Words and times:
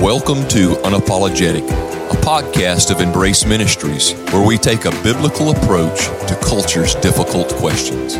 Welcome 0.00 0.48
to 0.48 0.76
Unapologetic, 0.76 1.68
a 1.68 2.16
podcast 2.22 2.90
of 2.90 3.02
Embrace 3.02 3.44
Ministries, 3.44 4.14
where 4.32 4.46
we 4.46 4.56
take 4.56 4.86
a 4.86 4.90
biblical 5.02 5.50
approach 5.50 6.06
to 6.26 6.38
culture's 6.42 6.94
difficult 6.94 7.50
questions. 7.56 8.16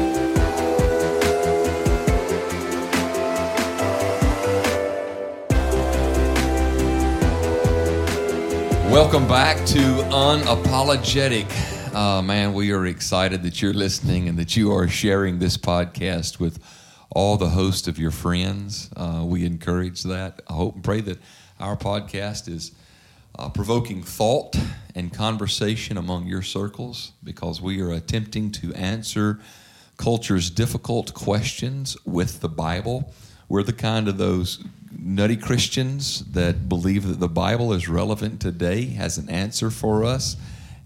Welcome 8.93 9.27
back 9.27 9.57
to 9.69 9.79
Unapologetic. 10.11 11.47
Uh, 11.95 12.21
man, 12.21 12.53
we 12.53 12.73
are 12.73 12.85
excited 12.85 13.43
that 13.45 13.63
you're 13.63 13.73
listening 13.73 14.29
and 14.29 14.39
that 14.39 14.55
you 14.55 14.71
are 14.71 14.87
sharing 14.87 15.39
this 15.39 15.57
podcast 15.57 16.39
with 16.39 16.63
all 17.09 17.39
the 17.39 17.49
hosts 17.49 17.89
of 17.89 17.99
your 17.99 18.11
friends. 18.11 18.91
Uh, 18.95 19.23
we 19.25 19.47
encourage 19.47 20.03
that. 20.03 20.43
I 20.47 20.53
hope 20.53 20.75
and 20.75 20.85
pray 20.85 21.01
that 21.01 21.19
our 21.61 21.77
podcast 21.77 22.49
is 22.49 22.73
uh, 23.39 23.49
provoking 23.49 24.03
thought 24.03 24.57
and 24.95 25.13
conversation 25.13 25.97
among 25.97 26.27
your 26.27 26.43
circles 26.43 27.13
because 27.23 27.61
we 27.61 27.81
are 27.81 27.93
attempting 27.93 28.51
to 28.51 28.75
answer 28.75 29.39
culture's 29.97 30.51
difficult 30.51 31.13
questions 31.13 31.97
with 32.07 32.41
the 32.41 32.49
Bible. 32.49 33.13
We're 33.49 33.63
the 33.63 33.75
kind 33.75 34.09
of 34.09 34.17
those 34.17 34.65
nutty 34.99 35.37
Christians 35.37 36.25
that 36.33 36.69
believe 36.69 37.07
that 37.07 37.21
the 37.21 37.29
Bible 37.29 37.73
is 37.73 37.89
relevant 37.89 38.41
today, 38.41 38.87
has 38.87 39.19
an 39.19 39.29
answer 39.29 39.71
for 39.71 40.05
us, 40.05 40.37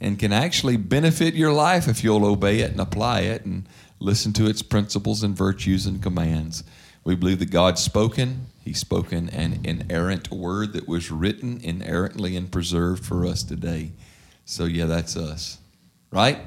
and 0.01 0.19
can 0.19 0.33
actually 0.33 0.77
benefit 0.77 1.35
your 1.35 1.53
life 1.53 1.89
if 1.89 2.03
you'll 2.03 2.25
obey 2.25 2.61
it 2.61 2.73
and 2.73 2.81
apply 2.81 3.21
it 3.21 3.45
and 3.45 3.67
listen 4.01 4.33
to 4.35 4.47
its 4.47 4.63
principles 4.63 5.23
and 5.23 5.37
virtues 5.37 5.87
and 5.87 6.03
commands. 6.03 6.65
We 7.05 7.15
believe 7.15 7.39
that 7.41 7.51
God's 7.51 7.83
spoken. 7.83 8.47
He's 8.65 8.79
spoken 8.79 9.29
an 9.29 9.61
inerrant 9.63 10.31
word 10.31 10.73
that 10.73 10.89
was 10.89 11.11
written 11.11 11.61
inerrantly 11.63 12.35
and 12.35 12.51
preserved 12.51 13.05
for 13.05 13.27
us 13.27 13.43
today. 13.43 13.93
So, 14.47 14.65
yeah, 14.65 14.87
that's 14.87 15.17
us. 15.17 15.59
Right? 16.11 16.39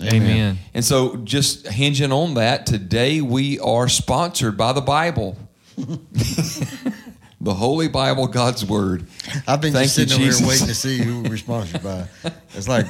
Amen. 0.00 0.58
And 0.74 0.84
so, 0.84 1.16
just 1.16 1.66
hinging 1.66 2.12
on 2.12 2.34
that, 2.34 2.66
today 2.66 3.20
we 3.20 3.58
are 3.58 3.88
sponsored 3.88 4.56
by 4.56 4.72
the 4.72 4.80
Bible. 4.80 5.36
the 5.76 7.54
Holy 7.54 7.88
Bible, 7.88 8.28
God's 8.28 8.64
Word. 8.64 9.06
I've 9.46 9.60
been 9.60 9.72
Thank 9.72 9.86
just 9.86 9.98
you, 9.98 10.06
sitting 10.06 10.28
over 10.28 10.38
here 10.38 10.48
waiting 10.48 10.66
to 10.68 10.74
see 10.74 10.98
who 10.98 11.22
we're 11.22 11.36
sponsored 11.36 11.82
by. 11.82 12.06
It's 12.54 12.68
like 12.68 12.86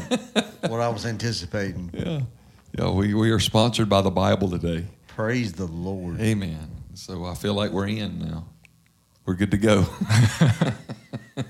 what 0.62 0.80
I 0.80 0.88
was 0.88 1.06
anticipating. 1.06 1.90
Yeah. 1.94 2.20
Yeah, 2.78 2.90
we, 2.90 3.14
we 3.14 3.30
are 3.30 3.40
sponsored 3.40 3.88
by 3.88 4.02
the 4.02 4.10
Bible 4.10 4.50
today. 4.50 4.84
Praise 5.06 5.52
the 5.52 5.64
Lord. 5.64 6.20
Amen. 6.20 6.75
So 6.96 7.26
I 7.26 7.34
feel 7.34 7.54
like 7.54 7.72
we're 7.72 7.88
in 7.88 8.18
now. 8.18 8.46
We're 9.26 9.34
good 9.34 9.50
to 9.50 9.58
go. 9.58 9.84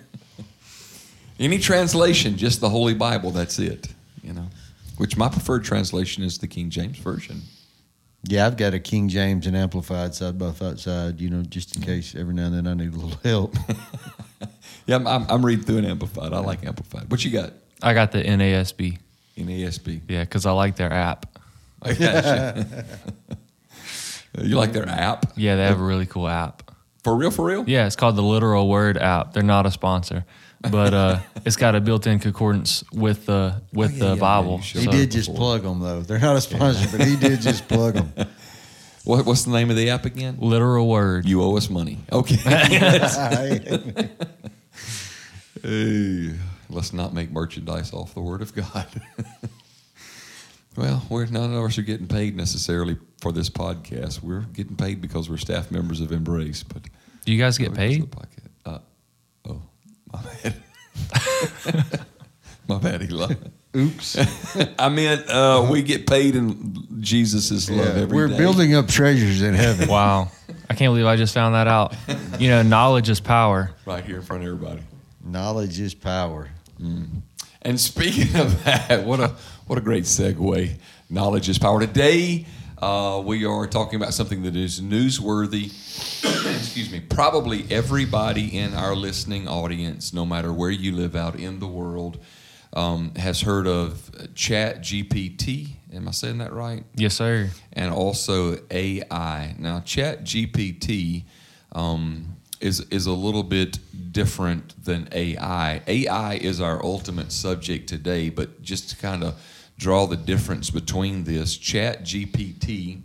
Any 1.38 1.58
translation, 1.58 2.36
just 2.36 2.60
the 2.60 2.68
Holy 2.68 2.94
Bible, 2.94 3.30
that's 3.30 3.58
it. 3.58 3.88
You 4.22 4.32
know. 4.32 4.48
Which 4.96 5.16
my 5.16 5.28
preferred 5.28 5.62
translation 5.62 6.24
is 6.24 6.38
the 6.38 6.48
King 6.48 6.68
James 6.70 6.98
Version. 6.98 7.42
Yeah, 8.24 8.46
I've 8.46 8.56
got 8.56 8.74
a 8.74 8.80
King 8.80 9.08
James 9.08 9.46
and 9.46 9.56
Amplified 9.56 10.14
side 10.14 10.36
by 10.36 10.52
side, 10.52 11.20
you 11.20 11.30
know, 11.30 11.42
just 11.42 11.76
in 11.76 11.82
case 11.82 12.16
every 12.16 12.34
now 12.34 12.46
and 12.46 12.54
then 12.54 12.66
I 12.66 12.74
need 12.74 12.92
a 12.92 12.96
little 12.96 13.18
help. 13.22 13.54
Yeah, 14.86 14.96
I'm, 14.96 15.06
I'm, 15.08 15.26
I'm 15.28 15.44
reading 15.44 15.64
through 15.64 15.78
an 15.78 15.84
Amplified. 15.84 16.32
I 16.32 16.38
like 16.38 16.64
Amplified. 16.64 17.10
What 17.10 17.24
you 17.24 17.32
got? 17.32 17.52
I 17.82 17.92
got 17.92 18.12
the 18.12 18.22
NASB. 18.22 18.98
In 19.34 19.48
ASB. 19.48 20.02
Yeah, 20.08 20.22
because 20.22 20.46
I 20.46 20.52
like 20.52 20.76
their 20.76 20.92
app. 20.92 21.38
I 21.82 21.92
got 21.92 22.66
you. 24.42 24.50
you 24.50 24.56
like 24.56 24.72
their 24.72 24.88
app? 24.88 25.26
Yeah, 25.36 25.56
they 25.56 25.64
have 25.64 25.80
a 25.80 25.84
really 25.84 26.06
cool 26.06 26.28
app. 26.28 26.62
For 27.04 27.14
real, 27.16 27.30
for 27.30 27.44
real? 27.46 27.64
Yeah, 27.68 27.86
it's 27.86 27.96
called 27.96 28.16
the 28.16 28.22
Literal 28.22 28.68
Word 28.68 28.98
app. 28.98 29.32
They're 29.32 29.42
not 29.44 29.64
a 29.66 29.70
sponsor, 29.70 30.24
but 30.60 30.92
uh, 30.92 31.20
it's 31.44 31.56
got 31.56 31.74
a 31.76 31.80
built-in 31.80 32.18
concordance 32.18 32.82
with 32.92 33.26
the 33.26 33.62
with 33.72 33.92
Oh, 33.92 33.94
yeah, 33.94 33.98
the 34.00 34.06
yeah, 34.06 34.14
yeah, 34.14 34.20
Bible. 34.20 34.56
you 34.56 34.62
showed 34.62 34.80
he 34.80 34.86
did 34.88 35.10
just 35.12 35.34
plug 35.34 35.62
them, 35.62 35.78
though. 35.80 36.00
They're 36.02 36.18
not 36.18 36.34
a 36.36 36.40
sponsor, 36.40 36.88
but 36.96 37.06
he 37.06 37.14
did 37.28 37.40
just 37.40 37.68
plug 37.68 37.94
them. 37.94 38.12
What, 39.04 39.24
what's 39.24 39.44
the 39.44 39.52
name 39.52 39.70
of 39.70 39.76
the 39.76 39.90
app 39.90 40.04
again? 40.04 40.38
Literal 40.40 40.88
Word. 40.88 41.26
You 41.26 41.40
owe 41.40 41.56
us 41.56 41.70
money. 41.70 41.98
Okay. 42.10 42.34
Hey, 45.62 46.34
let's 46.68 46.92
not 46.92 47.14
make 47.14 47.30
merchandise 47.30 47.92
off 47.92 48.14
the 48.14 48.20
Word 48.20 48.42
of 48.42 48.52
God. 48.52 48.86
Well, 50.76 51.02
we're 51.08 51.26
none 51.26 51.52
of 51.54 51.64
us 51.64 51.78
are 51.78 51.82
getting 51.82 52.06
paid 52.06 52.36
necessarily 52.36 52.96
for 53.20 53.32
this 53.32 53.48
podcast. 53.50 54.22
We're 54.22 54.40
getting 54.42 54.76
paid 54.76 55.00
because 55.00 55.28
we're 55.30 55.36
staff 55.38 55.70
members 55.70 56.00
of 56.00 56.12
Embrace. 56.12 56.62
But 56.62 56.82
Do 57.24 57.32
you 57.32 57.38
guys 57.38 57.58
get 57.58 57.74
paid? 57.74 58.10
the. 58.10 58.70
Uh, 58.70 58.78
oh, 59.48 59.62
my 60.12 60.22
bad. 60.42 60.54
my 62.68 62.78
bad, 62.78 63.02
Eli. 63.10 63.34
Oops. 63.76 64.16
I 64.78 64.88
meant 64.88 65.28
uh, 65.28 65.66
we 65.70 65.82
get 65.82 66.06
paid 66.06 66.34
in 66.34 66.86
Jesus' 67.00 67.68
love 67.70 67.78
Yeah, 67.96 68.02
every 68.02 68.16
we're 68.16 68.28
day. 68.28 68.36
building 68.38 68.74
up 68.74 68.88
treasures 68.88 69.42
in 69.42 69.54
heaven. 69.54 69.88
Wow, 69.88 70.30
I 70.70 70.74
can't 70.74 70.90
believe 70.90 71.04
I 71.06 71.16
just 71.16 71.34
found 71.34 71.54
that 71.54 71.66
out. 71.68 71.94
You 72.38 72.48
know, 72.48 72.62
knowledge 72.62 73.08
is 73.10 73.20
power. 73.20 73.70
right 73.84 74.02
here 74.04 74.16
in 74.16 74.22
front 74.22 74.42
of 74.42 74.48
everybody. 74.48 74.80
Knowledge 75.24 75.78
is 75.80 75.92
power. 75.94 76.48
And 77.62 77.78
speaking 77.80 78.36
of 78.40 78.64
that, 78.64 79.04
what 79.04 79.20
a 79.20 79.34
what 79.66 79.78
a 79.78 79.82
great 79.82 80.04
segue. 80.04 80.70
Knowledge 81.10 81.48
is 81.48 81.58
power. 81.58 81.80
Today, 81.80 82.46
uh, 82.78 83.22
we 83.24 83.44
are 83.44 83.66
talking 83.66 84.00
about 84.00 84.14
something 84.14 84.42
that 84.42 84.54
is 84.56 84.80
newsworthy. 84.80 85.66
Excuse 86.56 86.90
me. 86.90 87.00
Probably 87.00 87.64
everybody 87.70 88.56
in 88.56 88.74
our 88.74 88.94
listening 88.94 89.48
audience, 89.48 90.12
no 90.12 90.26
matter 90.26 90.52
where 90.52 90.70
you 90.70 90.92
live 90.92 91.16
out 91.16 91.36
in 91.38 91.58
the 91.58 91.66
world, 91.66 92.18
um, 92.74 93.14
has 93.16 93.40
heard 93.40 93.66
of 93.66 94.10
Chat 94.34 94.82
GPT. 94.82 95.70
Am 95.94 96.06
I 96.06 96.10
saying 96.10 96.38
that 96.38 96.52
right? 96.52 96.84
Yes, 96.94 97.14
sir. 97.14 97.50
and 97.72 97.92
also 97.92 98.58
AI. 98.70 99.54
Now, 99.58 99.80
Chat 99.80 100.24
GPT 100.24 101.24
um, 101.72 102.35
is 102.60 102.80
is 102.90 103.06
a 103.06 103.12
little 103.12 103.42
bit 103.42 103.78
different 104.12 104.84
than 104.84 105.08
AI. 105.12 105.82
AI 105.86 106.34
is 106.34 106.60
our 106.60 106.84
ultimate 106.84 107.32
subject 107.32 107.88
today, 107.88 108.30
but 108.30 108.62
just 108.62 108.90
to 108.90 108.96
kind 108.96 109.22
of 109.22 109.40
draw 109.78 110.06
the 110.06 110.16
difference 110.16 110.70
between 110.70 111.24
this, 111.24 111.56
Chat 111.56 112.02
GPT 112.02 113.02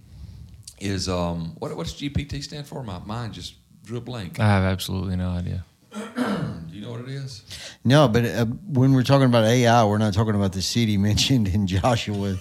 is 0.79 1.07
um, 1.07 1.55
what 1.59 1.75
what's 1.75 1.93
GPT 1.93 2.43
stand 2.43 2.67
for? 2.67 2.83
My 2.83 2.99
mind 2.99 3.33
just 3.33 3.55
drew 3.83 3.97
a 3.97 4.01
blank. 4.01 4.39
I 4.39 4.47
have 4.47 4.63
absolutely 4.63 5.15
no 5.15 5.29
idea. 5.29 5.65
Do 5.93 6.77
you 6.77 6.81
know 6.81 6.91
what 6.91 7.01
it 7.01 7.09
is? 7.09 7.43
No, 7.83 8.07
but 8.07 8.23
uh, 8.23 8.45
when 8.45 8.93
we're 8.93 9.03
talking 9.03 9.25
about 9.25 9.43
AI, 9.43 9.83
we're 9.83 9.97
not 9.97 10.13
talking 10.13 10.35
about 10.35 10.53
the 10.53 10.61
city 10.61 10.97
mentioned 11.09 11.47
in 11.49 11.67
Joshua. 11.67 12.37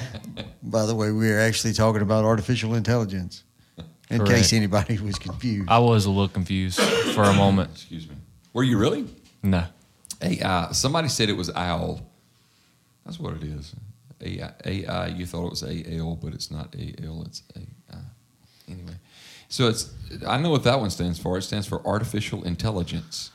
By 0.62 0.86
the 0.86 0.94
way, 0.94 1.10
we 1.10 1.30
are 1.30 1.40
actually 1.40 1.72
talking 1.72 2.02
about 2.02 2.24
artificial 2.24 2.74
intelligence. 2.74 3.42
In 4.10 4.18
Correct. 4.18 4.34
case 4.34 4.52
anybody 4.52 4.98
was 5.02 5.18
confused. 5.18 5.68
I 5.68 5.78
was 5.78 6.06
a 6.06 6.10
little 6.10 6.28
confused 6.28 6.80
for 6.80 7.24
a 7.24 7.34
moment. 7.34 7.70
Excuse 7.72 8.08
me. 8.08 8.14
Were 8.52 8.62
you 8.62 8.78
really? 8.78 9.06
No. 9.42 9.64
AI. 10.22 10.68
Somebody 10.72 11.08
said 11.08 11.28
it 11.28 11.36
was 11.36 11.50
owl. 11.54 12.00
That's 13.04 13.18
what 13.18 13.34
it 13.34 13.42
is. 13.42 13.74
AI. 14.20 14.52
AI 14.64 15.06
you 15.08 15.26
thought 15.26 15.46
it 15.46 15.50
was 15.50 15.62
AL, 15.62 16.16
but 16.22 16.32
it's 16.32 16.50
not 16.50 16.74
AL. 16.74 17.22
It's 17.26 17.42
AI. 17.56 17.98
Anyway, 18.68 18.96
so 19.48 19.68
it's. 19.68 19.92
I 20.26 20.38
know 20.38 20.50
what 20.50 20.64
that 20.64 20.80
one 20.80 20.90
stands 20.90 21.18
for. 21.18 21.38
It 21.38 21.42
stands 21.42 21.66
for 21.66 21.84
artificial 21.86 22.42
intelligence. 22.44 23.30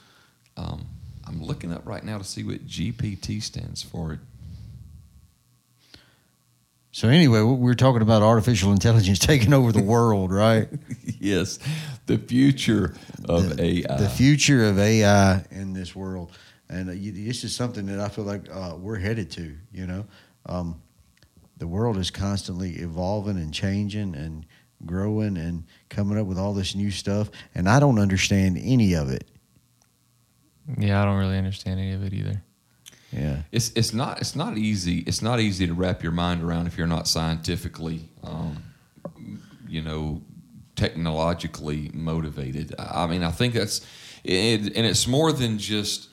Um, 0.57 0.87
I'm 1.25 1.41
looking 1.41 1.71
up 1.71 1.85
right 1.85 2.03
now 2.03 2.17
to 2.17 2.23
see 2.23 2.43
what 2.43 2.67
GPT 2.67 3.41
stands 3.41 3.81
for. 3.81 4.19
So 6.91 7.07
anyway, 7.07 7.41
we 7.41 7.53
we're 7.53 7.73
talking 7.73 8.01
about 8.01 8.21
artificial 8.21 8.71
intelligence 8.71 9.19
taking 9.19 9.53
over 9.53 9.71
the 9.71 9.81
world, 9.81 10.31
right? 10.31 10.67
yes, 11.19 11.59
the 12.05 12.17
future 12.17 12.95
of 13.25 13.57
the, 13.57 13.63
AI. 13.63 13.97
the 13.97 14.09
future 14.09 14.65
of 14.65 14.77
AI 14.77 15.45
in 15.51 15.73
this 15.73 15.95
world, 15.95 16.31
and 16.69 16.89
uh, 16.89 16.93
you, 16.93 17.11
this 17.11 17.43
is 17.43 17.55
something 17.55 17.85
that 17.85 17.99
I 17.99 18.09
feel 18.09 18.25
like 18.25 18.43
uh, 18.51 18.75
we're 18.77 18.99
headed 18.99 19.31
to. 19.31 19.55
You 19.71 19.87
know, 19.87 20.05
um, 20.45 20.81
the 21.57 21.67
world 21.67 21.97
is 21.97 22.11
constantly 22.11 22.71
evolving 22.71 23.37
and 23.37 23.53
changing 23.53 24.15
and 24.15 24.45
growing 24.85 25.37
and 25.37 25.63
coming 25.89 26.19
up 26.19 26.25
with 26.25 26.37
all 26.37 26.53
this 26.53 26.75
new 26.75 26.91
stuff, 26.91 27.31
and 27.55 27.69
I 27.69 27.79
don't 27.79 27.99
understand 27.99 28.59
any 28.61 28.95
of 28.95 29.09
it. 29.09 29.29
Yeah, 30.77 31.01
I 31.01 31.05
don't 31.05 31.17
really 31.17 31.37
understand 31.37 31.79
any 31.79 31.93
of 31.93 32.03
it 32.03 32.13
either. 32.13 32.43
Yeah, 33.11 33.41
It's 33.51 33.71
it's 33.75 33.93
not 33.93 34.21
it's 34.21 34.35
not 34.35 34.57
easy. 34.57 34.99
It's 34.99 35.21
not 35.21 35.39
easy 35.39 35.67
to 35.67 35.73
wrap 35.73 36.01
your 36.01 36.13
mind 36.13 36.43
around 36.43 36.67
if 36.67 36.77
you're 36.77 36.87
not 36.87 37.07
scientifically, 37.07 38.07
um, 38.23 38.63
you 39.67 39.81
know, 39.81 40.21
technologically 40.75 41.91
motivated. 41.93 42.73
I 42.79 43.07
mean, 43.07 43.23
I 43.23 43.31
think 43.31 43.53
that's 43.53 43.85
it, 44.23 44.75
and 44.75 44.85
it's 44.85 45.07
more 45.07 45.33
than 45.33 45.57
just 45.57 46.07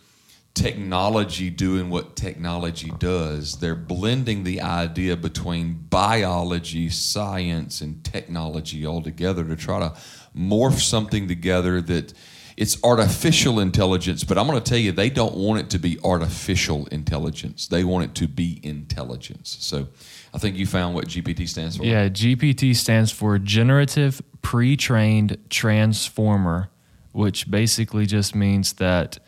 technology 0.54 1.50
doing 1.50 1.88
what 1.88 2.16
technology 2.16 2.92
does. 2.98 3.60
They're 3.60 3.76
blending 3.76 4.42
the 4.42 4.60
idea 4.60 5.16
between 5.16 5.86
biology, 5.88 6.88
science, 6.88 7.80
and 7.80 8.02
technology 8.04 8.84
all 8.84 9.02
together 9.02 9.44
to 9.44 9.54
try 9.54 9.78
to 9.78 9.94
morph 10.36 10.80
something 10.80 11.28
together 11.28 11.80
that 11.82 12.12
it's 12.58 12.82
artificial 12.82 13.60
intelligence, 13.60 14.25
but 14.25 14.37
I'm 14.37 14.49
going 14.49 14.60
to 14.60 14.69
tell 14.69 14.81
you, 14.81 14.90
they 14.90 15.10
don't 15.10 15.37
want 15.37 15.60
it 15.60 15.70
to 15.70 15.78
be 15.78 15.96
artificial 16.02 16.87
intelligence. 16.87 17.69
They 17.69 17.84
want 17.84 18.06
it 18.06 18.14
to 18.16 18.26
be 18.26 18.58
intelligence. 18.64 19.56
So 19.60 19.87
I 20.34 20.38
think 20.38 20.56
you 20.56 20.66
found 20.66 20.96
what 20.96 21.06
GPT 21.06 21.49
stands 21.49 21.76
for. 21.76 21.84
Yeah, 21.84 22.08
GPT 22.08 22.75
stands 22.75 23.12
for 23.12 23.38
Generative 23.38 24.20
Pre-trained 24.43 25.38
Transformer, 25.50 26.69
which 27.12 27.49
basically 27.49 28.06
just 28.06 28.34
means 28.34 28.72
that 28.75 29.20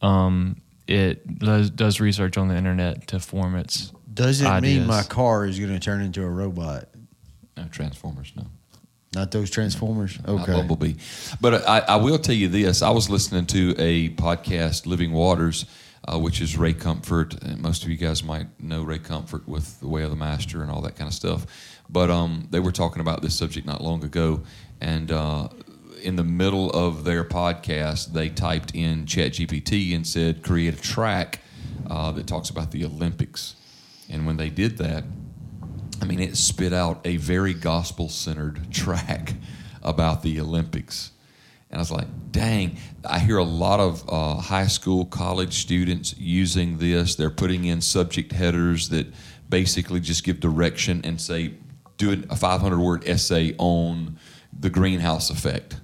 um, 0.00 0.60
it 0.86 1.40
does, 1.40 1.70
does 1.70 1.98
research 1.98 2.36
on 2.36 2.46
the 2.46 2.56
internet 2.56 3.08
to 3.08 3.18
form 3.18 3.56
its. 3.56 3.92
Does 4.14 4.42
it 4.42 4.46
ideas. 4.46 4.78
mean 4.78 4.86
my 4.86 5.02
car 5.02 5.44
is 5.44 5.58
going 5.58 5.72
to 5.72 5.80
turn 5.80 6.02
into 6.02 6.22
a 6.22 6.30
robot? 6.30 6.88
No, 7.56 7.64
Transformers, 7.64 8.32
no. 8.36 8.44
Not 9.16 9.30
those 9.30 9.48
Transformers? 9.48 10.18
Not 10.26 10.42
Okay. 10.42 10.52
Bumblebee. 10.52 10.94
But 11.40 11.66
I, 11.66 11.78
I 11.78 11.96
will 11.96 12.18
tell 12.18 12.34
you 12.34 12.48
this. 12.48 12.82
I 12.82 12.90
was 12.90 13.08
listening 13.08 13.46
to 13.46 13.74
a 13.78 14.10
podcast, 14.10 14.84
Living 14.84 15.10
Waters, 15.10 15.64
uh, 16.06 16.18
which 16.18 16.42
is 16.42 16.58
Ray 16.58 16.74
Comfort. 16.74 17.42
And 17.42 17.62
most 17.62 17.82
of 17.82 17.88
you 17.88 17.96
guys 17.96 18.22
might 18.22 18.48
know 18.60 18.82
Ray 18.82 18.98
Comfort 18.98 19.48
with 19.48 19.80
The 19.80 19.88
Way 19.88 20.02
of 20.02 20.10
the 20.10 20.16
Master 20.16 20.60
and 20.60 20.70
all 20.70 20.82
that 20.82 20.96
kind 20.96 21.08
of 21.08 21.14
stuff. 21.14 21.46
But 21.88 22.10
um, 22.10 22.48
they 22.50 22.60
were 22.60 22.72
talking 22.72 23.00
about 23.00 23.22
this 23.22 23.34
subject 23.34 23.66
not 23.66 23.82
long 23.82 24.04
ago. 24.04 24.42
And 24.82 25.10
uh, 25.10 25.48
in 26.02 26.16
the 26.16 26.24
middle 26.24 26.70
of 26.72 27.04
their 27.04 27.24
podcast, 27.24 28.12
they 28.12 28.28
typed 28.28 28.74
in 28.74 29.06
ChatGPT 29.06 29.94
and 29.94 30.06
said, 30.06 30.42
create 30.42 30.74
a 30.74 30.80
tract 30.80 31.38
uh, 31.88 32.12
that 32.12 32.26
talks 32.26 32.50
about 32.50 32.70
the 32.70 32.84
Olympics. 32.84 33.56
And 34.10 34.26
when 34.26 34.36
they 34.36 34.50
did 34.50 34.76
that, 34.76 35.04
I 36.00 36.04
mean, 36.04 36.20
it 36.20 36.36
spit 36.36 36.72
out 36.72 37.00
a 37.04 37.16
very 37.16 37.54
gospel 37.54 38.08
centered 38.08 38.60
tract 38.72 39.34
about 39.82 40.22
the 40.22 40.40
Olympics. 40.40 41.12
And 41.70 41.78
I 41.78 41.80
was 41.80 41.90
like, 41.90 42.06
dang, 42.30 42.76
I 43.04 43.18
hear 43.18 43.38
a 43.38 43.44
lot 43.44 43.80
of 43.80 44.08
uh, 44.08 44.40
high 44.40 44.66
school, 44.66 45.04
college 45.04 45.54
students 45.54 46.14
using 46.16 46.78
this. 46.78 47.16
They're 47.16 47.30
putting 47.30 47.64
in 47.64 47.80
subject 47.80 48.32
headers 48.32 48.88
that 48.90 49.06
basically 49.48 50.00
just 50.00 50.24
give 50.24 50.40
direction 50.40 51.00
and 51.04 51.20
say, 51.20 51.54
do 51.96 52.24
a 52.30 52.36
500 52.36 52.78
word 52.78 53.08
essay 53.08 53.54
on 53.58 54.18
the 54.58 54.70
greenhouse 54.70 55.30
effect, 55.30 55.80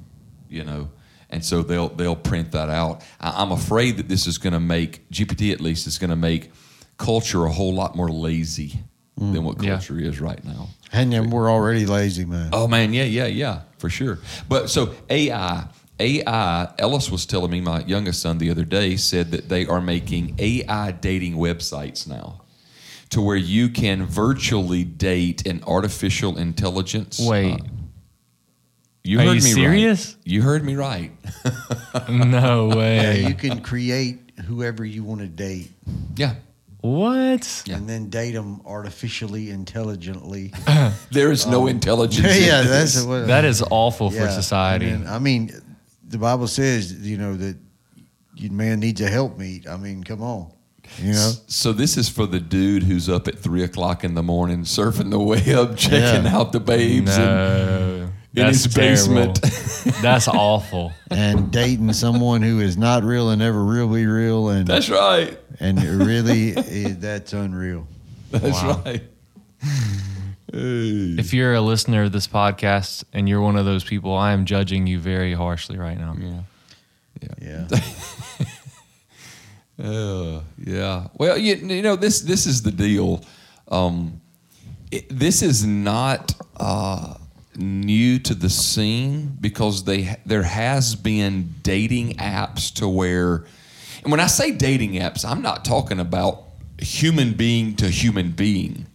you 0.49 0.65
know. 0.65 0.91
And 1.31 1.43
so 1.45 1.63
they'll 1.63 1.89
they'll 1.89 2.15
print 2.15 2.53
that 2.53 2.69
out. 2.69 3.03
I, 3.19 3.43
I'm 3.43 3.53
afraid 3.53 3.97
that 3.97 4.09
this 4.09 4.27
is 4.27 4.37
going 4.37 4.53
to 4.53 4.61
make 4.61 5.09
GPT 5.11 5.53
at 5.53 5.61
least 5.61 5.87
is 5.87 5.99
going 5.99 6.11
to 6.11 6.17
make 6.17 6.53
culture 6.99 7.45
a 7.47 7.51
whole 7.51 7.75
lot 7.75 7.97
more 7.97 8.11
lazy 8.11 8.85
than 9.17 9.45
what 9.45 9.63
Yeah. 9.63 9.73
culture 9.75 9.99
is 10.01 10.21
right 10.21 10.43
now. 10.45 10.69
And 10.93 11.13
then 11.13 11.31
we're 11.31 11.51
already 11.51 11.87
lazy, 11.87 12.25
man. 12.25 12.51
Oh 12.53 12.67
man, 12.69 12.93
yeah, 12.93 13.05
yeah, 13.05 13.27
yeah, 13.27 13.63
for 13.79 13.89
sure. 13.89 14.19
But 14.49 14.69
so 14.71 14.95
AI, 15.09 15.65
AI, 16.01 16.69
Ellis 16.79 17.11
was 17.11 17.25
telling 17.27 17.51
me, 17.51 17.61
my 17.61 17.85
youngest 17.85 18.21
son 18.21 18.39
the 18.39 18.51
other 18.51 18.65
day 18.65 18.97
said 18.97 19.31
that 19.31 19.49
they 19.49 19.67
are 19.67 19.81
making 19.81 20.35
AI 20.39 20.91
dating 20.93 21.37
websites 21.37 22.07
now, 22.09 22.43
to 23.11 23.21
where 23.23 23.37
you 23.37 23.69
can 23.69 24.05
virtually 24.07 24.85
date 24.85 25.47
an 25.47 25.63
artificial 25.67 26.37
intelligence. 26.37 27.21
Wait, 27.21 27.53
Uh, 27.55 27.59
you 29.05 29.19
Are 29.19 29.25
heard 29.25 29.35
you 29.37 29.41
me 29.43 29.53
serious? 29.53 30.15
right. 30.15 30.17
You 30.25 30.43
heard 30.43 30.65
me 30.65 30.75
right. 30.77 31.13
no 32.09 32.69
Yeah, 32.69 32.77
way. 32.77 33.23
you 33.27 33.35
can 33.35 33.61
create 33.61 34.19
whoever 34.47 34.85
you 34.85 35.05
want 35.05 35.21
to 35.21 35.27
date 35.29 35.71
yeah, 36.17 36.35
what? 36.83 37.63
Yeah. 37.65 37.77
and 37.77 37.89
then 37.89 38.11
date 38.11 38.33
them 38.33 38.61
artificially, 38.67 39.51
intelligently. 39.51 40.53
there 41.11 41.31
is 41.31 41.47
no 41.47 41.63
um, 41.63 41.69
intelligence. 41.69 42.27
in 42.37 42.43
yeah, 42.43 42.63
this. 42.63 42.95
that's 42.95 43.07
what. 43.07 43.27
That 43.29 43.45
is 43.45 43.63
uh, 43.63 43.67
awful 43.71 44.11
for 44.11 44.29
society. 44.29 44.89
And 44.89 45.07
then, 45.07 45.13
I 45.13 45.19
mean, 45.19 45.51
the 46.07 46.19
Bible 46.19 46.49
says, 46.49 46.93
you 46.93 47.17
know, 47.17 47.37
that 47.37 47.57
man 48.51 48.81
needs 48.81 49.01
a 49.01 49.09
helpmeet. 49.09 49.69
I 49.69 49.77
mean, 49.77 50.03
come 50.05 50.23
on. 50.23 50.53
You 50.99 51.13
know? 51.13 51.33
So 51.47 51.73
this 51.73 51.97
is 51.97 52.09
for 52.09 52.27
the 52.27 52.41
dude 52.41 52.83
who's 52.83 53.09
up 53.09 53.29
at 53.29 53.39
three 53.39 53.63
o'clock 53.63 54.05
in 54.05 54.15
the 54.15 54.23
morning 54.23 54.63
surfing 54.65 55.11
the 55.11 55.19
web, 55.21 55.77
checking 55.77 56.25
Yeah. 56.25 56.37
out 56.37 56.53
the 56.53 56.61
babes 56.61 57.17
and 57.17 57.25
no, 57.25 57.92
in 58.35 58.45
that's 58.47 58.65
his 58.65 58.75
terrible. 58.75 59.33
basement. 59.35 59.41
That's 60.03 60.27
awful. 60.29 60.93
and 61.11 61.51
dating 61.53 61.93
someone 61.93 62.41
who 62.43 62.61
is 62.61 62.77
not 62.77 63.03
real 63.05 63.31
and 63.31 63.41
never 63.41 63.65
will 63.65 63.89
be 63.93 64.07
real. 64.07 64.49
And, 64.49 64.67
That's 64.67 64.89
right. 64.89 65.39
and 65.61 65.83
really, 65.83 66.53
that's 66.53 67.33
unreal. 67.33 67.87
That's 68.31 68.63
Wow. 68.63 68.83
right. 68.85 69.03
Hey. 70.53 71.17
If 71.19 71.33
you're 71.35 71.55
a 71.55 71.61
listener 71.61 72.05
of 72.05 72.13
this 72.13 72.27
podcast 72.29 73.05
and 73.13 73.29
you're 73.29 73.41
one 73.41 73.57
of 73.57 73.65
those 73.65 73.85
people, 73.85 74.15
I 74.17 74.33
am 74.33 74.45
judging 74.45 74.87
you 74.87 74.99
very 74.99 75.35
harshly 75.35 75.79
right 75.79 75.99
now. 75.99 76.15
Yeah. 76.19 76.39
Yeah. 77.41 77.79
Uh, 79.83 80.41
yeah. 80.59 81.09
Well, 81.19 81.39
you, 81.39 81.55
you 81.57 81.83
know 81.83 81.97
this 81.97 82.21
this 82.21 82.47
is 82.47 82.63
the 82.63 82.71
deal. 82.73 83.25
Um, 83.69 84.21
it, 84.91 85.07
this 85.09 85.43
is 85.43 85.65
not 85.65 86.35
uh, 86.59 87.15
new 87.57 88.19
to 88.21 88.35
the 88.35 88.51
scene 88.51 89.37
because 89.41 89.85
they 89.85 90.17
there 90.25 90.43
has 90.43 90.95
been 90.95 91.55
dating 91.63 92.15
apps 92.17 92.73
to 92.75 92.89
where, 92.89 93.45
and 94.03 94.11
when 94.11 94.21
I 94.21 94.27
say 94.27 94.53
dating 94.53 94.93
apps, 94.93 95.25
I'm 95.25 95.43
not 95.43 95.65
talking 95.65 96.01
about 96.01 96.45
human 96.79 97.35
being 97.35 97.77
to 97.77 97.89
human 97.89 98.33
being. 98.33 98.87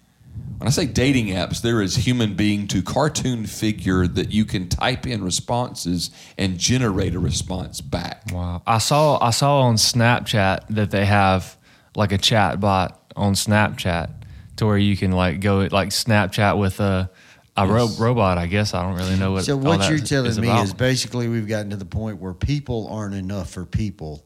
When 0.58 0.68
I 0.68 0.72
say 0.72 0.88
dating 0.88 1.28
apps, 1.28 1.62
there 1.62 1.84
is 1.84 1.96
human 1.96 2.34
being 2.34 2.68
to 2.70 2.82
cartoon 2.82 3.46
figure 3.46 4.08
that 4.08 4.32
you 4.32 4.44
can 4.44 4.68
type 4.68 5.06
in 5.06 5.24
responses 5.24 6.10
and 6.36 6.58
generate 6.58 7.14
a 7.14 7.20
response 7.20 7.80
back. 7.80 8.24
Wow. 8.32 8.64
I 8.66 8.80
saw 8.80 9.24
I 9.24 9.30
saw 9.30 9.62
on 9.62 9.76
Snapchat 9.76 10.68
that 10.70 10.90
they 10.90 11.06
have 11.06 11.56
like 11.96 12.12
a 12.12 12.18
chat 12.18 12.60
bot 12.60 13.00
on 13.16 13.34
Snapchat 13.34 14.10
to 14.56 14.66
where 14.66 14.78
you 14.78 14.98
can 14.98 15.12
like 15.12 15.42
go 15.42 15.68
like 15.72 15.90
Snapchat 15.90 16.58
with 16.58 16.80
a 16.80 17.12
a 17.58 17.68
ro- 17.68 17.90
robot. 18.00 18.38
I 18.38 18.46
guess 18.48 18.74
I 18.74 18.84
don't 18.84 18.96
really 18.96 19.16
know 19.18 19.32
what. 19.34 19.46
So 19.46 19.58
what 19.58 19.90
you're 19.90 20.00
telling 20.00 20.30
is 20.32 20.40
me 20.40 20.48
about. 20.48 20.64
is 20.66 20.74
basically 20.74 21.28
we've 21.28 21.48
gotten 21.48 21.70
to 21.72 21.76
the 21.76 21.86
point 21.86 22.20
where 22.22 22.34
people 22.34 22.88
aren't 22.92 23.16
enough 23.16 23.50
for 23.50 23.66
people. 23.66 24.24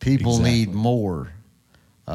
People 0.00 0.32
Exactly. 0.38 0.50
need 0.50 0.74
more. 0.74 1.32
Uh, 2.08 2.10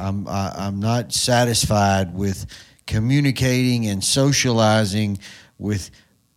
I, 0.00 0.08
I'm 0.08 0.28
I, 0.28 0.52
I'm 0.56 0.80
not 0.80 1.12
satisfied 1.12 2.14
with 2.14 2.44
communicating 2.86 3.86
and 3.88 4.04
socializing 4.04 5.18
with 5.58 5.90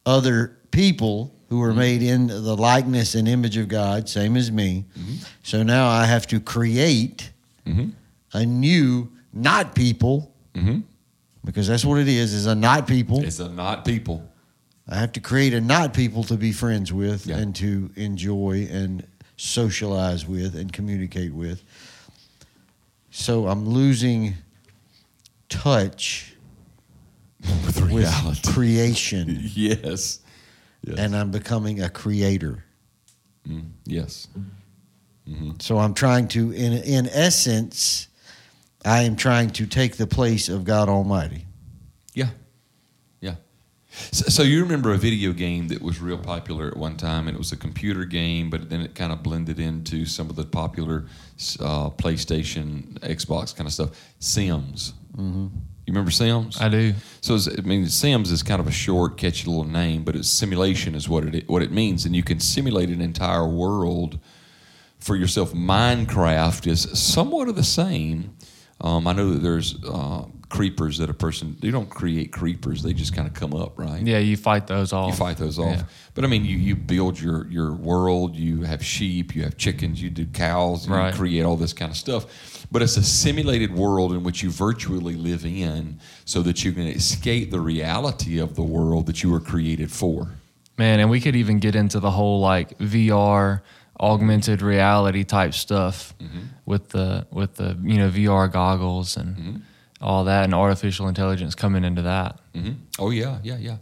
other 0.06 0.58
people 0.72 1.32
who 1.50 1.58
Mm-hmm. 1.62 1.64
are 1.70 1.74
made 1.76 2.02
in 2.02 2.26
the 2.28 2.56
likeness 2.58 3.14
and 3.14 3.28
image 3.28 3.56
of 3.56 3.68
God, 3.68 4.10
same 4.10 4.36
as 4.36 4.52
me. 4.52 4.84
So 5.44 5.62
now 5.62 5.88
I 5.88 6.06
have 6.06 6.26
to 6.28 6.40
create 6.40 7.32
Mhm. 7.68 7.92
a 8.34 8.46
new 8.46 9.12
not 9.32 9.76
people 9.76 10.34
Mm-hmm. 10.56 10.80
Because 11.46 11.68
that's 11.68 11.86
what 11.86 12.00
it 12.00 12.08
is 12.08 12.34
is 12.34 12.46
a 12.48 12.56
not 12.56 12.88
people. 12.88 13.24
It's 13.24 13.40
a 13.40 13.48
not 13.50 13.86
people. 13.86 14.28
I 14.88 14.96
have 14.96 15.14
to 15.14 15.20
create 15.20 15.54
a 15.54 15.62
not 15.62 15.94
people 15.94 16.24
to 16.26 16.36
be 16.38 16.52
friends 16.52 16.92
with 16.92 17.26
Yeah. 17.28 17.38
and 17.38 17.56
to 17.56 17.92
enjoy 17.96 18.68
and 18.70 19.06
socialize 19.38 20.28
with 20.28 20.56
and 20.56 20.72
communicate 20.74 21.34
with. 21.34 21.64
So 23.12 23.48
I'm 23.48 23.68
losing 23.68 24.36
touch 25.50 26.34
With 27.42 27.66
with 27.66 27.82
reality. 27.82 28.42
creation 28.52 29.40
yes. 29.54 30.20
Yes. 30.84 31.00
and 31.00 31.16
I'm 31.16 31.32
becoming 31.32 31.82
a 31.82 31.90
creator. 31.90 32.64
Mm, 33.48 33.70
yes. 33.86 34.28
So 35.60 35.80
I'm 35.80 35.94
trying 35.96 36.28
to 36.30 36.52
in 36.52 36.74
in 36.74 37.08
essence 37.08 38.08
I 38.86 39.02
am 39.02 39.16
trying 39.16 39.50
to 39.52 39.66
take 39.66 39.98
the 39.98 40.08
place 40.08 40.48
of 40.48 40.64
God 40.64 40.90
Almighty. 40.90 41.46
Yeah. 42.14 42.30
Yeah. 43.20 43.36
So, 44.12 44.26
so 44.30 44.44
you 44.44 44.62
remember 44.62 44.94
a 44.94 44.98
video 44.98 45.34
game 45.34 45.70
that 45.70 45.82
was 45.82 46.00
real 46.00 46.18
popular 46.18 46.68
at 46.68 46.78
one 46.78 46.96
time, 46.96 47.28
and 47.28 47.36
it 47.36 47.40
was 47.40 47.52
a 47.52 47.58
computer 47.58 48.06
game, 48.06 48.50
but 48.50 48.70
then 48.70 48.82
it 48.82 48.94
kind 48.94 49.12
of 49.12 49.24
blended 49.24 49.60
into 49.60 50.06
some 50.06 50.30
of 50.30 50.36
the 50.36 50.46
popular 50.46 51.06
uh, 51.60 51.90
PlayStation, 51.90 53.00
Xbox 53.00 53.56
kind 53.56 53.68
of 53.68 53.74
stuff. 53.74 53.90
Sims. 54.20 54.94
Mm-hmm. 55.18 55.48
You 55.88 55.94
remember 55.94 56.12
Sims? 56.12 56.60
I 56.60 56.70
do. 56.70 56.94
So 57.22 57.36
it's, 57.36 57.48
I 57.48 57.62
mean, 57.62 57.88
Sims 57.88 58.32
is 58.32 58.44
kind 58.44 58.60
of 58.60 58.68
a 58.68 58.72
short, 58.72 59.18
catchy 59.18 59.48
little 59.48 59.64
name, 59.64 60.04
but 60.04 60.16
it's 60.16 60.30
simulation 60.30 60.96
is 60.96 61.08
what 61.08 61.24
it 61.26 61.48
what 61.48 61.62
it 61.62 61.72
means, 61.72 62.06
and 62.06 62.16
you 62.16 62.24
can 62.24 62.40
simulate 62.40 62.90
an 62.90 63.02
entire 63.02 63.48
world 63.48 64.20
for 65.00 65.16
yourself. 65.16 65.54
Minecraft 65.54 66.66
is 66.66 66.82
somewhat 67.00 67.48
of 67.48 67.56
the 67.56 67.64
same. 67.64 68.35
Um, 68.82 69.08
I 69.08 69.14
know 69.14 69.32
that 69.32 69.40
there's 69.40 69.82
uh, 69.86 70.26
creepers 70.50 70.98
that 70.98 71.10
a 71.10 71.14
person 71.14 71.56
you 71.62 71.72
don't 71.72 71.90
create 71.90 72.32
creepers; 72.34 72.84
they 72.84 72.94
just 72.94 73.16
kind 73.16 73.28
of 73.28 73.34
come 73.34 73.54
up, 73.54 73.80
right? 73.80 74.02
Yeah, 74.06 74.18
you 74.20 74.36
fight 74.36 74.68
those 74.68 74.92
off. 74.92 75.10
You 75.12 75.16
fight 75.16 75.38
those 75.38 75.58
off. 75.58 75.78
Yeah. 75.78 75.84
But 76.14 76.26
I 76.26 76.28
mean, 76.28 76.44
you, 76.44 76.58
you 76.58 76.76
build 76.76 77.20
your, 77.20 77.48
your 77.48 77.74
world, 77.74 78.36
you 78.36 78.64
have 78.64 78.84
sheep, 78.84 79.34
you 79.36 79.44
have 79.44 79.58
chickens, 79.58 80.02
you 80.02 80.10
do 80.10 80.26
cows, 80.26 80.88
you 80.88 80.94
Right. 80.94 81.14
create 81.14 81.44
all 81.44 81.56
this 81.56 81.74
kind 81.74 81.90
of 81.90 81.98
stuff. 81.98 82.68
But 82.72 82.82
it's 82.82 82.98
a 82.98 83.04
simulated 83.04 83.74
world 83.74 84.12
in 84.12 84.24
which 84.24 84.44
you 84.44 84.50
virtually 84.52 85.16
live 85.16 85.46
in 85.46 86.00
so 86.26 86.42
that 86.42 86.64
you 86.66 86.72
can 86.74 86.88
escape 86.88 87.52
the 87.52 87.60
reality 87.62 88.40
of 88.40 88.56
the 88.56 88.64
world 88.64 89.06
that 89.06 89.24
you 89.24 89.30
were 89.32 89.40
created 89.40 89.92
for. 89.92 90.32
Man, 90.78 91.00
and 91.00 91.10
we 91.10 91.22
could 91.22 91.36
even 91.38 91.60
get 91.60 91.76
into 91.76 92.00
the 92.02 92.12
whole 92.12 92.42
like 92.42 92.78
VR 92.80 93.62
augmented 94.00 94.62
reality 94.62 95.24
type 95.24 95.54
stuff 95.54 96.14
with 96.66 96.90
the 96.90 97.26
with 97.32 97.56
the 97.56 97.78
you 97.84 97.98
know 97.98 98.10
VR 98.10 98.52
goggles 98.52 99.18
and 99.18 99.62
all 100.02 100.26
that 100.26 100.44
and 100.44 100.54
artificial 100.54 101.08
intelligence 101.08 101.56
coming 101.56 101.84
into 101.84 102.02
that. 102.04 102.40
hmm 102.54 102.72
Oh 103.00 103.10
yeah, 103.12 103.40
yeah, 103.44 103.58
yeah. 103.58 103.78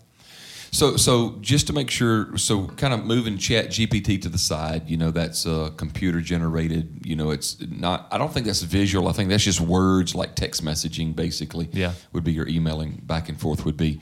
So, 0.72 0.98
so 0.98 1.38
just 1.40 1.68
to 1.68 1.74
make 1.74 1.92
sure, 1.92 2.36
so 2.36 2.66
kind 2.66 2.96
of 2.96 3.06
moving 3.06 3.38
Chat 3.38 3.68
GPT 3.68 4.20
to 4.24 4.30
the 4.30 4.40
side, 4.40 4.90
you 4.90 4.98
know, 4.98 5.12
that's 5.12 5.46
uh, 5.46 5.70
computer 5.78 6.20
generated. 6.20 7.06
You 7.06 7.16
know, 7.16 7.30
it's 7.30 7.62
not. 7.62 8.08
I 8.12 8.18
don't 8.18 8.34
think 8.34 8.48
that's 8.48 8.64
visual. 8.64 9.08
I 9.08 9.12
think 9.12 9.30
that's 9.30 9.44
just 9.44 9.62
words 9.62 10.16
like 10.16 10.36
text 10.36 10.66
messaging, 10.66 11.16
basically. 11.16 11.70
Yeah. 11.72 11.94
would 12.12 12.24
be 12.24 12.34
your 12.34 12.48
emailing 12.48 13.02
back 13.04 13.30
and 13.30 13.40
forth 13.40 13.66
would 13.66 13.78
be. 13.78 14.00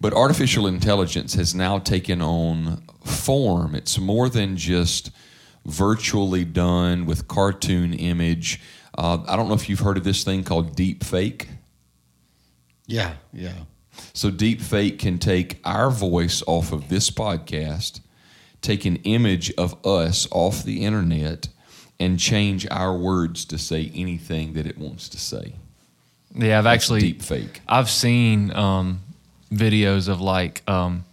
But 0.00 0.12
artificial 0.12 0.68
intelligence 0.68 1.34
has 1.34 1.52
now 1.52 1.80
taken 1.80 2.22
on 2.22 2.84
form. 3.04 3.74
It's 3.74 3.98
more 3.98 4.28
than 4.28 4.56
just 4.56 5.10
virtually 5.66 6.44
done 6.44 7.06
with 7.06 7.28
cartoon 7.28 7.94
image. 7.94 8.60
Uh, 8.96 9.24
I 9.26 9.36
don't 9.36 9.48
know 9.48 9.54
if 9.54 9.68
you've 9.68 9.80
heard 9.80 9.96
of 9.96 10.04
this 10.04 10.24
thing 10.24 10.44
called 10.44 10.76
deep 10.76 11.04
fake. 11.04 11.48
Yeah, 12.86 13.14
yeah. 13.32 13.54
So 14.12 14.30
deepfake 14.30 14.98
can 14.98 15.18
take 15.18 15.60
our 15.64 15.90
voice 15.90 16.42
off 16.46 16.72
of 16.72 16.88
this 16.88 17.10
podcast, 17.10 18.00
take 18.60 18.84
an 18.84 18.96
image 18.96 19.52
of 19.54 19.84
us 19.86 20.28
off 20.30 20.64
the 20.64 20.84
internet, 20.84 21.48
and 21.98 22.18
change 22.18 22.66
our 22.70 22.96
words 22.96 23.44
to 23.46 23.58
say 23.58 23.90
anything 23.94 24.54
that 24.54 24.66
it 24.66 24.76
wants 24.76 25.08
to 25.10 25.18
say. 25.18 25.54
Yeah, 26.34 26.58
I've 26.58 26.66
actually 26.66 27.14
deepfake. 27.14 27.60
I've 27.68 27.88
seen 27.88 28.52
um, 28.52 29.00
videos 29.52 30.08
of 30.08 30.20
like 30.20 30.68
um, 30.68 31.04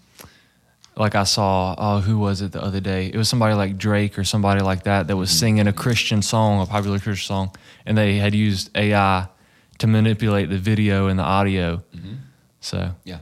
like 0.95 1.15
I 1.15 1.23
saw 1.23 1.75
oh 1.77 1.99
who 2.01 2.19
was 2.19 2.41
it 2.41 2.51
the 2.51 2.61
other 2.61 2.79
day? 2.79 3.07
It 3.07 3.15
was 3.15 3.29
somebody 3.29 3.55
like 3.55 3.77
Drake 3.77 4.17
or 4.17 4.23
somebody 4.23 4.61
like 4.61 4.83
that 4.83 5.07
that 5.07 5.17
was 5.17 5.29
mm-hmm. 5.29 5.39
singing 5.39 5.67
a 5.67 5.73
Christian 5.73 6.21
song, 6.21 6.61
a 6.61 6.65
popular 6.65 6.99
Christian 6.99 7.27
song, 7.27 7.55
and 7.85 7.97
they 7.97 8.17
had 8.17 8.35
used 8.35 8.75
AI 8.75 9.27
to 9.79 9.87
manipulate 9.87 10.49
the 10.49 10.57
video 10.57 11.07
and 11.07 11.17
the 11.17 11.23
audio. 11.23 11.77
Mm-hmm. 11.95 12.13
So 12.59 12.95
Yeah. 13.03 13.19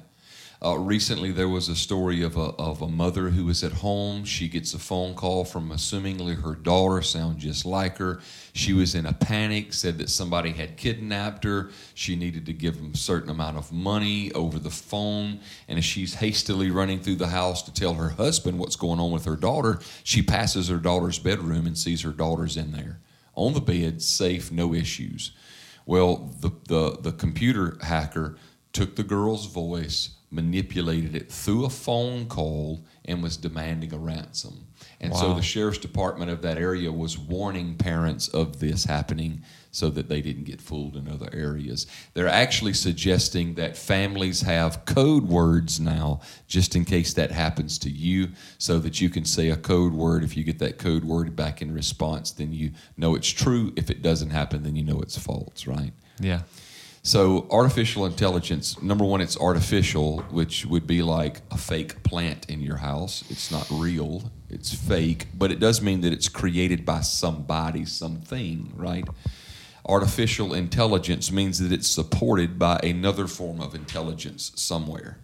Uh, 0.62 0.78
recently, 0.78 1.32
there 1.32 1.48
was 1.48 1.70
a 1.70 1.76
story 1.76 2.22
of 2.22 2.36
a, 2.36 2.52
of 2.60 2.82
a 2.82 2.88
mother 2.88 3.30
who 3.30 3.46
was 3.46 3.64
at 3.64 3.72
home. 3.72 4.26
She 4.26 4.50
gets 4.50 4.74
a 4.74 4.80
phone 4.80 5.16
call 5.16 5.46
from 5.46 5.70
assumingly 5.70 6.42
her 6.42 6.54
daughter, 6.54 7.02
sound 7.02 7.38
just 7.38 7.66
like 7.66 7.98
her. 7.98 8.20
She 8.52 8.74
was 8.74 8.94
in 8.94 9.06
a 9.06 9.14
panic, 9.14 9.72
said 9.72 9.98
that 10.00 10.10
somebody 10.10 10.52
had 10.52 10.76
kidnapped 10.76 11.46
her. 11.46 11.70
She 11.94 12.18
needed 12.18 12.46
to 12.48 12.54
give 12.54 12.76
them 12.76 12.92
a 12.94 12.98
certain 12.98 13.30
amount 13.30 13.56
of 13.56 13.72
money 13.72 14.34
over 14.34 14.60
the 14.60 14.70
phone. 14.70 15.40
And 15.70 15.80
as 15.80 15.86
she's 15.86 16.16
hastily 16.16 16.72
running 16.72 17.00
through 17.00 17.16
the 17.16 17.28
house 17.28 17.64
to 17.64 17.74
tell 17.74 17.94
her 17.94 18.10
husband 18.10 18.60
what's 18.60 18.76
going 18.76 19.00
on 19.00 19.12
with 19.12 19.24
her 19.24 19.38
daughter, 19.38 19.80
she 20.04 20.22
passes 20.22 20.68
her 20.68 20.78
daughter's 20.78 21.20
bedroom 21.20 21.68
and 21.68 21.78
sees 21.78 22.02
her 22.02 22.12
daughter's 22.12 22.58
in 22.58 22.74
there 22.74 23.00
on 23.36 23.54
the 23.54 23.62
bed, 23.62 24.02
safe, 24.02 24.52
no 24.52 24.74
issues. 24.74 25.32
Well, 25.86 26.34
the, 26.42 26.52
the, 26.68 26.98
the 27.00 27.12
computer 27.14 27.78
hacker 27.82 28.36
took 28.74 28.98
the 28.98 29.04
girl's 29.04 29.46
voice, 29.46 30.10
manipulated 30.32 31.16
it 31.16 31.32
through 31.32 31.66
a 31.66 31.70
phone 31.70 32.28
call, 32.28 32.86
and 33.06 33.24
was 33.24 33.38
demanding 33.38 33.94
a 33.94 33.98
ransom. 33.98 34.68
And 35.02 35.16
so 35.16 35.34
the 35.34 35.42
sheriff's 35.42 35.78
department 35.78 36.30
of 36.30 36.42
that 36.42 36.58
area 36.58 36.92
was 36.92 37.18
warning 37.18 37.76
parents 37.76 38.28
of 38.28 38.60
this 38.60 38.84
happening 38.84 39.44
so 39.72 39.90
that 39.90 40.10
they 40.10 40.22
didn't 40.22 40.44
get 40.44 40.62
fooled 40.62 40.96
in 40.96 41.08
other 41.08 41.30
areas. 41.34 41.88
They're 42.14 42.28
actually 42.28 42.74
suggesting 42.74 43.56
that 43.56 43.78
families 43.78 44.42
have 44.42 44.86
code 44.86 45.28
words 45.28 45.80
now, 45.80 46.22
just 46.48 46.76
in 46.76 46.86
case 46.86 47.14
that 47.14 47.32
happens 47.32 47.78
to 47.80 47.90
you, 47.90 48.30
so 48.58 48.80
that 48.80 49.00
you 49.00 49.10
can 49.10 49.26
say 49.26 49.50
a 49.50 49.56
code 49.56 49.94
word. 49.94 50.24
If 50.24 50.36
you 50.36 50.44
get 50.44 50.60
that 50.60 50.78
code 50.78 51.04
word 51.04 51.36
back 51.36 51.62
in 51.62 51.74
response, 51.74 52.32
then 52.32 52.52
you 52.54 52.72
know 52.98 53.16
it's 53.16 53.30
true. 53.30 53.74
If 53.76 53.90
it 53.90 54.02
doesn't 54.02 54.32
happen, 54.32 54.64
then 54.64 54.76
you 54.76 54.84
know 54.84 55.00
it's 55.02 55.18
false, 55.18 55.66
right? 55.66 55.94
yeah, 56.20 56.42
So, 57.02 57.48
artificial 57.50 58.06
intelligence, 58.06 58.82
number 58.82 59.06
one, 59.06 59.22
it's 59.22 59.38
artificial, 59.38 60.20
which 60.32 60.66
would 60.66 60.86
be 60.86 61.02
like 61.02 61.42
a 61.50 61.58
fake 61.58 62.04
plant 62.04 62.50
in 62.50 62.62
your 62.62 62.78
house. 62.78 63.24
It's 63.30 63.52
not 63.52 63.68
real, 63.72 64.32
it's 64.50 64.74
fake, 64.74 65.28
but 65.34 65.52
it 65.52 65.60
does 65.60 65.82
mean 65.82 66.02
that 66.02 66.12
it's 66.12 66.28
created 66.28 66.86
by 66.86 67.02
somebody, 67.02 67.86
something, 67.86 68.74
right? 68.76 69.08
Artificial 69.86 70.54
intelligence 70.54 71.32
means 71.32 71.60
that 71.60 71.72
it's 71.72 71.88
supported 71.88 72.60
by 72.60 72.80
another 72.84 73.28
form 73.28 73.62
of 73.62 73.74
intelligence 73.74 74.52
somewhere. 74.56 75.20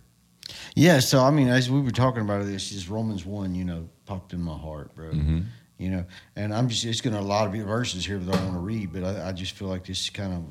Yeah, 0.75 0.99
so 0.99 1.21
I 1.21 1.31
mean, 1.31 1.49
as 1.49 1.69
we 1.69 1.81
were 1.81 1.91
talking 1.91 2.21
about 2.21 2.45
this, 2.45 2.69
just 2.69 2.89
Romans 2.89 3.25
one, 3.25 3.53
you 3.53 3.65
know, 3.65 3.89
popped 4.05 4.33
in 4.33 4.41
my 4.41 4.57
heart, 4.57 4.95
bro. 4.95 5.11
Mm-hmm. 5.11 5.41
You 5.77 5.89
know, 5.89 6.05
and 6.37 6.53
I'm 6.53 6.69
just 6.69 6.85
it's 6.85 7.01
going 7.01 7.15
to 7.15 7.19
a 7.19 7.21
lot 7.21 7.47
of 7.47 7.53
verses 7.65 8.05
here 8.05 8.17
that 8.17 8.33
I 8.33 8.43
want 8.43 8.53
to 8.53 8.59
read, 8.59 8.93
but 8.93 9.03
I, 9.03 9.29
I 9.29 9.31
just 9.33 9.53
feel 9.53 9.67
like 9.67 9.85
this 9.85 10.09
kind 10.09 10.33
of 10.33 10.43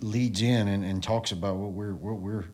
leads 0.00 0.42
in 0.42 0.68
and, 0.68 0.84
and 0.84 1.02
talks 1.02 1.32
about 1.32 1.56
what 1.56 1.72
we're 1.72 1.94
what 1.94 2.18
we're 2.18 2.44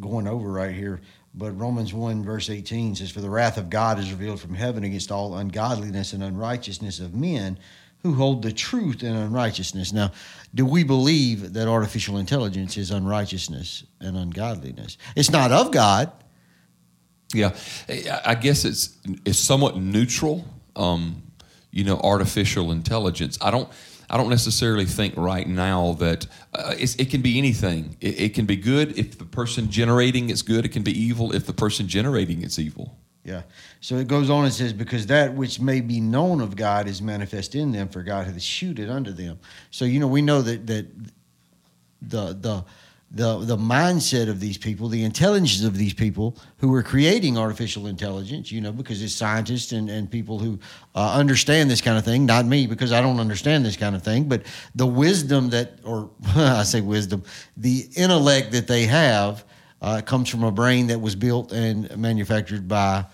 going 0.00 0.26
over 0.28 0.50
right 0.50 0.74
here. 0.74 1.00
But 1.34 1.52
Romans 1.52 1.92
one 1.92 2.24
verse 2.24 2.50
eighteen 2.50 2.94
says, 2.94 3.10
"For 3.10 3.20
the 3.20 3.30
wrath 3.30 3.58
of 3.58 3.70
God 3.70 3.98
is 3.98 4.10
revealed 4.10 4.40
from 4.40 4.54
heaven 4.54 4.84
against 4.84 5.10
all 5.10 5.36
ungodliness 5.36 6.12
and 6.12 6.22
unrighteousness 6.22 7.00
of 7.00 7.14
men." 7.14 7.58
Who 8.04 8.14
hold 8.14 8.42
the 8.42 8.52
truth 8.52 9.02
in 9.02 9.12
unrighteousness. 9.12 9.92
Now, 9.92 10.12
do 10.54 10.64
we 10.64 10.84
believe 10.84 11.52
that 11.54 11.66
artificial 11.66 12.18
intelligence 12.18 12.76
is 12.76 12.92
unrighteousness 12.92 13.82
and 14.00 14.16
ungodliness? 14.16 14.98
It's 15.16 15.32
not 15.32 15.50
of 15.50 15.72
God. 15.72 16.12
Yeah, 17.34 17.56
I 17.88 18.20
I 18.24 18.34
guess 18.36 18.64
it's 18.64 18.96
it's 19.24 19.40
somewhat 19.40 19.76
neutral. 19.76 20.44
Um, 20.76 21.24
you 21.72 21.82
know, 21.82 21.98
artificial 21.98 22.70
intelligence. 22.70 23.36
I 23.42 23.50
don't 23.50 23.68
I 24.10 24.16
don't 24.16 24.30
necessarily 24.30 24.86
think 24.86 25.14
right 25.16 25.46
now 25.46 25.92
that 25.94 26.26
uh, 26.54 26.74
it 26.78 27.10
can 27.10 27.20
be 27.20 27.38
anything. 27.38 27.96
It, 28.00 28.20
it 28.20 28.34
can 28.34 28.46
be 28.46 28.56
good 28.56 28.98
if 28.98 29.18
the 29.18 29.24
person 29.24 29.70
generating 29.70 30.30
it's 30.30 30.42
good. 30.42 30.64
It 30.64 30.70
can 30.70 30.82
be 30.82 30.92
evil 30.92 31.34
if 31.34 31.46
the 31.46 31.52
person 31.52 31.86
generating 31.88 32.42
it's 32.42 32.58
evil. 32.58 32.96
Yeah. 33.24 33.42
So 33.80 33.96
it 33.96 34.08
goes 34.08 34.30
on 34.30 34.44
and 34.44 34.54
says, 34.54 34.72
because 34.72 35.06
that 35.08 35.34
which 35.34 35.60
may 35.60 35.82
be 35.82 36.00
known 36.00 36.40
of 36.40 36.56
God 36.56 36.88
is 36.88 37.02
manifest 37.02 37.54
in 37.54 37.72
them, 37.72 37.88
for 37.88 38.02
God 38.02 38.26
hath 38.26 38.40
shewed 38.40 38.78
it 38.78 38.88
unto 38.88 39.12
them. 39.12 39.38
So 39.70 39.84
you 39.84 40.00
know 40.00 40.06
we 40.06 40.22
know 40.22 40.40
that 40.40 40.66
that 40.66 40.86
the 42.00 42.32
the 42.32 42.64
the 43.10 43.38
the 43.38 43.56
mindset 43.56 44.28
of 44.28 44.38
these 44.38 44.58
people, 44.58 44.88
the 44.88 45.04
intelligence 45.04 45.64
of 45.64 45.76
these 45.76 45.94
people 45.94 46.36
who 46.58 46.74
are 46.74 46.82
creating 46.82 47.38
artificial 47.38 47.86
intelligence, 47.86 48.52
you 48.52 48.60
know, 48.60 48.70
because 48.72 49.02
it's 49.02 49.14
scientists 49.14 49.72
and, 49.72 49.88
and 49.88 50.10
people 50.10 50.38
who 50.38 50.58
uh, 50.94 51.14
understand 51.14 51.70
this 51.70 51.80
kind 51.80 51.96
of 51.96 52.04
thing. 52.04 52.26
Not 52.26 52.44
me, 52.44 52.66
because 52.66 52.92
I 52.92 53.00
don't 53.00 53.18
understand 53.18 53.64
this 53.64 53.76
kind 53.76 53.96
of 53.96 54.02
thing, 54.02 54.24
but 54.28 54.42
the 54.74 54.86
wisdom 54.86 55.48
that, 55.50 55.78
or 55.84 56.10
I 56.36 56.64
say 56.64 56.82
wisdom, 56.82 57.22
the 57.56 57.88
intellect 57.96 58.52
that 58.52 58.66
they 58.66 58.84
have 58.84 59.44
uh, 59.80 60.02
comes 60.04 60.28
from 60.28 60.44
a 60.44 60.52
brain 60.52 60.88
that 60.88 61.00
was 61.00 61.16
built 61.16 61.52
and 61.52 61.96
manufactured 61.96 62.68
by 62.68 63.06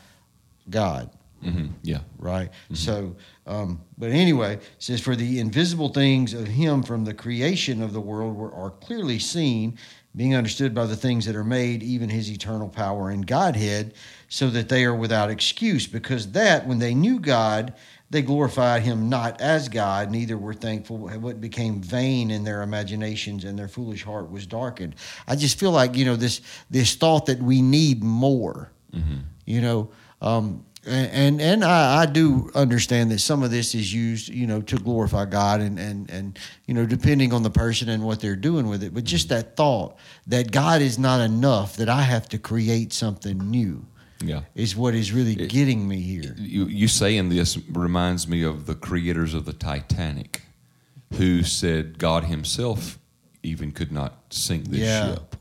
God 0.69 1.11
hmm 1.43 1.67
Yeah. 1.83 2.01
right? 2.19 2.51
So, 2.73 3.17
um, 3.47 3.81
but 3.99 4.11
anyway, 4.11 4.59
says, 4.79 5.01
For 5.01 5.15
the 5.17 5.41
invisible 5.41 5.91
things 5.91 6.33
of 6.33 6.47
him 6.47 6.83
from 6.83 7.05
the 7.05 7.15
creation 7.15 7.83
of 7.83 7.93
the 7.93 8.01
world 8.01 8.37
were, 8.37 8.53
are 8.53 8.71
clearly 8.71 9.19
seen, 9.19 9.79
being 10.17 10.35
understood 10.35 10.75
by 10.75 10.87
the 10.87 10.97
things 10.97 11.27
that 11.27 11.35
are 11.37 11.45
made, 11.45 11.83
even 11.83 12.09
his 12.09 12.31
eternal 12.31 12.69
power 12.69 13.11
and 13.11 13.27
Godhead, 13.27 13.95
so 14.29 14.49
that 14.51 14.69
they 14.69 14.85
are 14.85 14.95
without 14.95 15.29
excuse. 15.29 15.87
Because 15.87 16.33
that, 16.33 16.67
when 16.67 16.79
they 16.79 16.95
knew 16.95 17.19
God, 17.19 17.75
they 18.11 18.23
glorified 18.23 18.83
him 18.83 19.09
not 19.09 19.41
as 19.41 19.69
God, 19.69 20.11
neither 20.11 20.39
were 20.39 20.55
thankful, 20.55 20.99
what 20.99 21.41
became 21.41 21.81
vain 21.83 22.31
in 22.31 22.45
their 22.45 22.63
imaginations, 22.63 23.45
and 23.45 23.59
their 23.59 23.67
foolish 23.69 24.05
heart 24.05 24.31
was 24.31 24.47
darkened. 24.47 24.95
I 25.27 25.35
just 25.35 25.59
feel 25.59 25.73
like, 25.73 25.97
you 25.97 26.05
know, 26.05 26.15
this 26.17 26.41
this 26.71 26.95
thought 26.95 27.27
that 27.27 27.43
we 27.43 27.61
need 27.61 28.05
more 28.05 28.71
you 29.47 29.61
know 29.61 29.91
um, 30.23 30.65
and 30.87 31.11
and, 31.13 31.41
and 31.41 31.65
I, 31.65 32.03
I 32.03 32.07
do 32.07 32.51
understand 32.55 33.11
that 33.11 33.19
some 33.21 33.43
of 33.43 33.51
this 33.51 33.75
is 33.75 33.93
used 33.93 34.29
you 34.29 34.47
know 34.47 34.61
to 34.63 34.77
glorify 34.77 35.25
god 35.25 35.61
and 35.61 35.79
and 35.79 36.11
and 36.11 36.39
you 36.67 36.75
know 36.75 36.87
depending 36.87 37.33
on 37.33 37.43
the 37.43 37.51
person 37.51 37.89
and 37.89 38.03
what 38.05 38.21
they're 38.21 38.37
doing 38.37 38.69
with 38.69 38.83
it 38.83 38.93
but 38.95 39.05
just 39.05 39.29
that 39.31 39.57
thought 39.57 39.97
that 40.27 40.51
god 40.53 40.83
is 40.83 40.99
not 40.99 41.21
enough 41.21 41.77
that 41.77 41.89
i 41.89 42.03
have 42.03 42.29
to 42.29 42.39
create 42.39 42.93
something 42.93 43.39
new 43.51 43.85
Yeah. 44.21 44.43
is 44.55 44.77
what 44.77 44.95
is 44.95 45.13
really 45.13 45.35
getting 45.35 45.87
me 45.89 46.01
here 46.01 46.35
You, 46.39 46.67
you 46.67 46.89
saying 46.89 47.29
this 47.31 47.59
reminds 47.71 48.27
me 48.29 48.43
of 48.43 48.67
the 48.67 48.75
creators 48.75 49.35
of 49.35 49.45
the 49.45 49.53
Titanic, 49.53 50.43
who 51.15 51.43
said 51.43 51.99
God 51.99 52.25
Himself 52.25 52.99
even 53.43 53.73
could 53.73 53.93
not 53.93 54.13
sink 54.31 54.69
this 54.71 54.81
Yeah. 54.81 55.15
ship. 55.15 55.37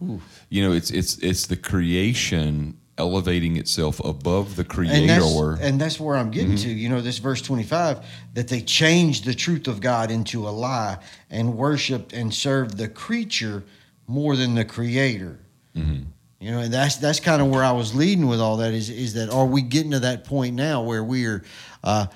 You 0.50 0.64
know, 0.64 0.74
it's 0.74 0.92
it's 0.92 1.18
it's 1.20 1.48
the 1.48 1.56
creation 1.56 2.78
elevating 2.98 3.58
itself 3.58 4.00
above 4.04 4.56
the 4.56 4.64
creator. 4.64 4.96
and 4.96 5.10
that's, 5.10 5.24
and 5.62 5.82
that's 5.82 6.00
where 6.00 6.16
I'm 6.16 6.30
getting 6.32 6.52
Mm-hmm. 6.54 6.70
to. 6.70 6.74
You 6.74 6.90
know, 6.90 7.02
this 7.02 7.18
verse 7.18 7.42
25 7.42 8.06
that 8.36 8.48
they 8.48 8.62
changed 8.62 9.26
the 9.26 9.34
truth 9.34 9.68
of 9.68 9.82
God 9.82 10.12
into 10.12 10.48
a 10.48 10.52
lie 10.52 10.98
and 11.32 11.56
worshiped 11.58 12.14
and 12.14 12.34
served 12.34 12.78
the 12.78 12.88
creature 12.88 13.64
more 14.08 14.36
than 14.36 14.54
the 14.56 14.66
creator. 14.66 15.40
Mm-hmm. 15.76 16.04
You 16.40 16.52
know, 16.52 16.60
and 16.60 16.74
that's 16.74 16.98
that's 16.98 17.20
kind 17.22 17.42
of 17.42 17.50
where 17.50 17.64
I 17.64 17.72
was 17.72 17.96
leading 17.96 18.28
with 18.28 18.42
all 18.42 18.58
that. 18.58 18.74
Is 18.74 18.90
is 18.90 19.14
that 19.14 19.30
are 19.30 19.46
we 19.46 19.62
getting 19.62 19.92
to 19.92 20.00
that 20.02 20.26
point 20.26 20.56
now 20.56 20.84
where 20.84 21.04
we 21.04 21.26
are 21.26 21.42
uh, 21.86 22.08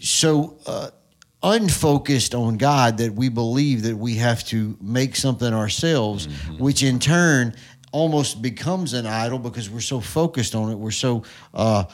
so 0.00 0.58
uh, 0.66 0.90
unfocused 1.42 2.34
on 2.34 2.56
God 2.56 2.98
that 2.98 3.14
we 3.14 3.28
believe 3.28 3.82
that 3.84 3.96
we 3.96 4.16
have 4.16 4.44
to 4.46 4.76
make 4.80 5.14
something 5.16 5.52
ourselves, 5.52 6.26
Mm-hmm. 6.26 6.58
which 6.62 6.82
in 6.82 6.98
turn 6.98 7.54
almost 7.96 8.42
becomes 8.42 8.92
an 8.92 9.06
idol 9.06 9.38
because 9.38 9.70
we're 9.70 9.80
so 9.80 10.00
focused 10.00 10.54
on 10.54 10.70
it. 10.70 10.74
We're 10.74 10.90
so 10.90 11.22
uh, 11.54 11.84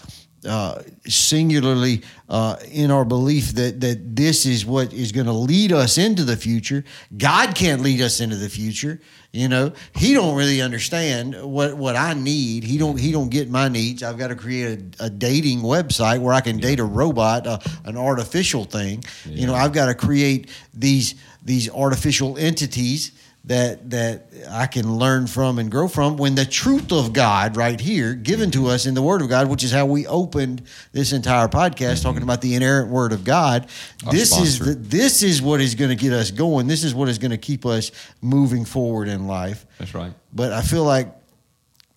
uh, 0.45 0.83
singularly 1.07 2.03
uh, 2.29 2.57
in 2.73 2.91
our 2.91 3.05
belief 3.05 3.53
that 3.53 3.81
that 3.81 4.17
this 4.17 4.45
is 4.45 4.67
what 4.67 4.93
is 4.93 5.13
going 5.13 5.27
to 5.27 5.33
lead 5.33 5.71
us 5.71 5.99
into 5.99 6.25
the 6.25 6.37
future. 6.37 6.83
God 7.17 7.55
can't 7.55 7.83
lead 7.83 8.01
us 8.01 8.21
into 8.21 8.35
the 8.35 8.49
future. 8.49 9.01
You 9.31 9.49
know, 9.49 9.73
He 9.95 10.13
don't 10.13 10.37
really 10.37 10.61
understand 10.61 11.41
what 11.41 11.77
what 11.77 11.95
I 11.95 12.15
need. 12.15 12.65
He 12.65 12.79
don't 12.79 12.99
He 12.99 13.13
don't 13.13 13.31
get 13.31 13.49
my 13.49 13.69
needs. 13.69 14.03
I've 14.03 14.19
got 14.19 14.29
to 14.29 14.35
create 14.35 14.97
a, 14.99 15.05
a 15.05 15.11
dating 15.11 15.61
website 15.61 16.19
where 16.21 16.35
I 16.35 16.41
can 16.41 16.59
date 16.59 16.81
a 16.81 16.85
robot, 16.85 17.47
uh, 17.47 17.61
an 17.85 17.97
artificial 17.97 18.65
thing. 18.65 19.05
You 19.25 19.47
know, 19.47 19.55
I've 19.55 19.73
got 19.73 19.87
to 19.87 19.95
create 19.95 20.51
these 20.75 21.15
these 21.45 21.71
artificial 21.71 22.37
entities 22.37 23.13
that 23.45 23.91
that 23.91 24.27
I 24.49 24.67
can 24.67 24.97
learn 24.97 25.27
from 25.27 25.59
and 25.59 25.71
grow 25.71 25.89
from 25.89 26.17
when 26.17 26.37
the 26.37 26.45
truth 26.45 26.93
of 26.93 27.13
God 27.13 27.57
right 27.57 27.81
here 27.81 28.15
given 28.15 28.53
to 28.53 28.69
us 28.69 28.87
in 28.87 28.95
the 28.95 29.03
word 29.03 29.21
of 29.21 29.29
God 29.29 29.49
which 29.49 29.65
is 29.65 29.73
how 29.73 29.87
we 29.87 30.07
opened 30.07 30.63
this 30.93 31.13
entire 31.13 31.49
podcast 31.49 32.03
talking 32.03 32.21
mm-hmm. 32.21 32.25
about 32.25 32.41
the 32.41 32.55
inerrant 32.55 32.89
word 32.89 33.13
of 33.13 33.25
God. 33.25 33.69
Our 34.07 34.13
this 34.13 34.39
is 34.39 34.59
the, 34.61 34.75
this 34.75 35.23
is 35.23 35.43
what 35.43 35.61
is 35.61 35.75
going 35.75 35.91
to 35.91 35.97
get 35.97 36.13
us 36.13 36.31
going. 36.31 36.69
This 36.69 36.85
is 36.85 36.95
what 36.95 37.09
is 37.09 37.19
going 37.19 37.33
to 37.33 37.39
keep 37.39 37.67
us 37.67 37.91
moving 38.21 38.65
forward 38.65 39.09
in 39.09 39.27
life. 39.27 39.67
That's 39.79 39.95
right. 39.95 40.13
but 40.33 40.53
I 40.53 40.63
feel 40.63 40.85
like 40.85 41.13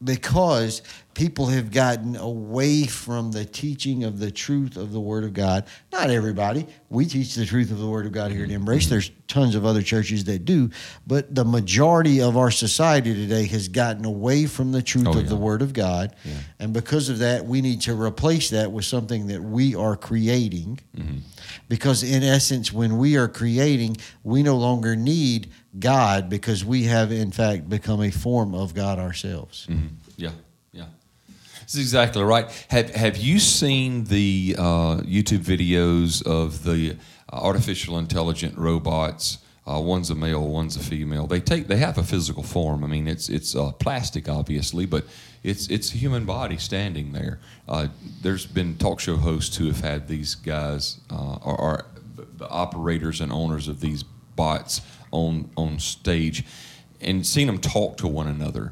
because 0.04 0.82
people 1.16 1.48
have 1.48 1.72
gotten 1.72 2.16
away 2.18 2.84
from 2.86 3.32
the 3.32 3.46
teaching 3.46 4.04
of 4.04 4.20
the 4.20 4.30
truth 4.30 4.76
of 4.78 4.92
the 4.92 5.00
Word 5.00 5.24
of 5.24 5.34
God. 5.34 5.66
Not 5.92 6.10
everybody. 6.10 6.68
We 6.90 7.06
teach 7.06 7.34
the 7.36 7.46
truth 7.46 7.72
of 7.72 7.80
the 7.80 7.88
Word 7.88 8.06
of 8.06 8.12
God 8.12 8.32
here 8.32 8.44
at 8.44 8.52
Embrace. 8.52 8.88
There's 8.88 9.10
tons 9.28 9.56
of 9.56 9.66
other 9.66 9.82
churches 9.82 10.26
that 10.26 10.46
do, 10.46 10.70
but 11.08 11.34
the 11.34 11.46
majority 11.46 12.22
of 12.22 12.36
our 12.38 12.52
society 12.52 13.14
today 13.16 13.46
has 13.48 13.70
gotten 13.70 14.04
away 14.06 14.46
from 14.46 14.72
the 14.74 14.82
truth 14.84 15.08
Oh, 15.08 15.12
of 15.12 15.24
yeah. 15.24 15.30
the 15.30 15.36
Word 15.38 15.62
of 15.62 15.72
God. 15.74 16.14
Yeah. 16.26 16.34
And 16.60 16.74
because 16.74 17.08
of 17.10 17.20
that, 17.20 17.46
we 17.46 17.62
need 17.62 17.82
to 17.82 18.00
replace 18.00 18.50
that 18.50 18.72
with 18.72 18.86
something 18.86 19.28
that 19.28 19.42
we 19.42 19.74
are 19.74 19.96
creating. 19.96 20.80
Mm-hmm. 20.96 21.18
Because 21.70 22.04
in 22.04 22.24
essence, 22.24 22.72
when 22.74 22.98
we 22.98 23.16
are 23.16 23.28
creating, 23.30 23.98
we 24.24 24.44
no 24.44 24.58
longer 24.58 24.96
need 24.96 25.50
God 25.80 26.30
because 26.30 26.64
we 26.64 26.84
have, 26.84 27.12
in 27.12 27.32
fact, 27.32 27.68
become 27.70 28.02
a 28.02 28.12
form 28.12 28.54
of 28.54 28.74
God 28.74 29.00
ourselves. 29.00 29.66
Mhm. 29.70 29.90
Yeah, 30.18 30.30
yeah. 30.30 30.36
This 31.66 31.76
is 31.76 31.82
exactly 31.82 32.22
right. 32.24 32.48
Have 32.70 32.92
Have 32.92 33.18
you 33.18 33.40
seen 33.40 34.04
the 34.04 34.56
uh, 34.58 34.98
YouTube 34.98 35.40
videos 35.40 36.26
of 36.26 36.64
the 36.64 36.92
uh, 36.92 37.38
artificial 37.38 37.98
intelligent 37.98 38.56
robots? 38.56 39.40
Uh, 39.68 39.80
one's 39.80 40.12
a 40.12 40.16
male, 40.16 40.48
one's 40.48 40.76
a 40.76 40.80
female. 40.80 41.26
They 41.26 41.40
take 41.40 41.68
they 41.68 41.78
have 41.78 41.98
a 41.98 42.04
physical 42.04 42.44
form. 42.44 42.84
I 42.84 42.88
mean, 42.88 43.08
it's 43.08 43.30
it's 43.30 43.56
uh, 43.56 43.72
plastic, 43.72 44.30
obviously, 44.30 44.86
but 44.86 45.06
it's 45.42 45.68
it's 45.70 45.92
a 45.92 45.98
human 45.98 46.26
body 46.26 46.58
standing 46.58 47.14
there. 47.14 47.40
Uh, 47.68 47.88
there's 48.22 48.46
been 48.46 48.78
talk 48.78 49.00
show 49.00 49.16
hosts 49.16 49.58
who 49.58 49.66
have 49.66 49.82
had 49.82 50.08
these 50.08 50.36
guys 50.36 51.00
uh, 51.10 51.38
or, 51.42 51.60
or 51.60 51.86
the 52.38 52.48
operators 52.48 53.22
and 53.22 53.32
owners 53.32 53.68
of 53.68 53.80
these 53.80 54.04
bots 54.36 54.82
on 55.10 55.50
on 55.58 55.80
stage, 55.80 56.46
and 57.02 57.26
seen 57.26 57.48
them 57.48 57.58
talk 57.58 57.98
to 57.98 58.08
one 58.08 58.28
another. 58.28 58.72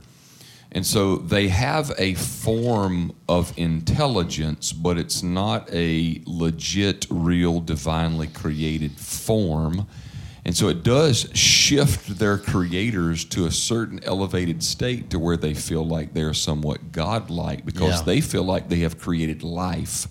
And 0.75 0.85
so 0.85 1.17
they 1.17 1.49
have 1.49 1.91
a 1.99 2.15
form 2.15 3.13
of 3.29 3.53
intelligence, 3.57 4.73
but 4.73 4.97
it's 4.97 5.21
not 5.21 5.69
a 5.71 6.21
legit, 6.25 7.05
real, 7.11 7.59
divinely 7.59 8.27
created 8.27 8.93
form. 8.99 9.85
And 10.45 10.57
so 10.57 10.67
it 10.69 10.83
does 10.83 11.29
shift 11.33 12.17
their 12.19 12.37
creators 12.37 13.23
to 13.25 13.45
a 13.45 13.51
certain 13.51 14.03
elevated 14.03 14.63
state 14.63 15.09
to 15.11 15.19
where 15.19 15.37
they 15.37 15.53
feel 15.53 15.85
like 15.87 16.13
they're 16.13 16.33
somewhat 16.33 16.91
godlike 16.91 17.65
because 17.65 17.99
Yeah. 17.99 18.05
they 18.05 18.21
feel 18.21 18.43
like 18.43 18.67
they 18.67 18.79
have 18.79 18.97
created 18.99 19.43
life. 19.43 20.07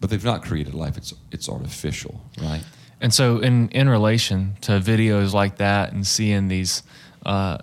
But 0.00 0.10
they've 0.10 0.24
not 0.24 0.42
created 0.44 0.74
life, 0.74 0.96
it's, 0.98 1.14
it's 1.32 1.48
artificial, 1.48 2.20
right? 2.42 2.62
And 3.00 3.12
so, 3.12 3.38
in 3.38 3.68
in 3.70 3.88
relation 3.88 4.56
to 4.62 4.72
videos 4.80 5.32
like 5.32 5.56
that, 5.56 5.92
and 5.92 6.06
seeing 6.06 6.48
these 6.48 6.82
uh, 7.26 7.58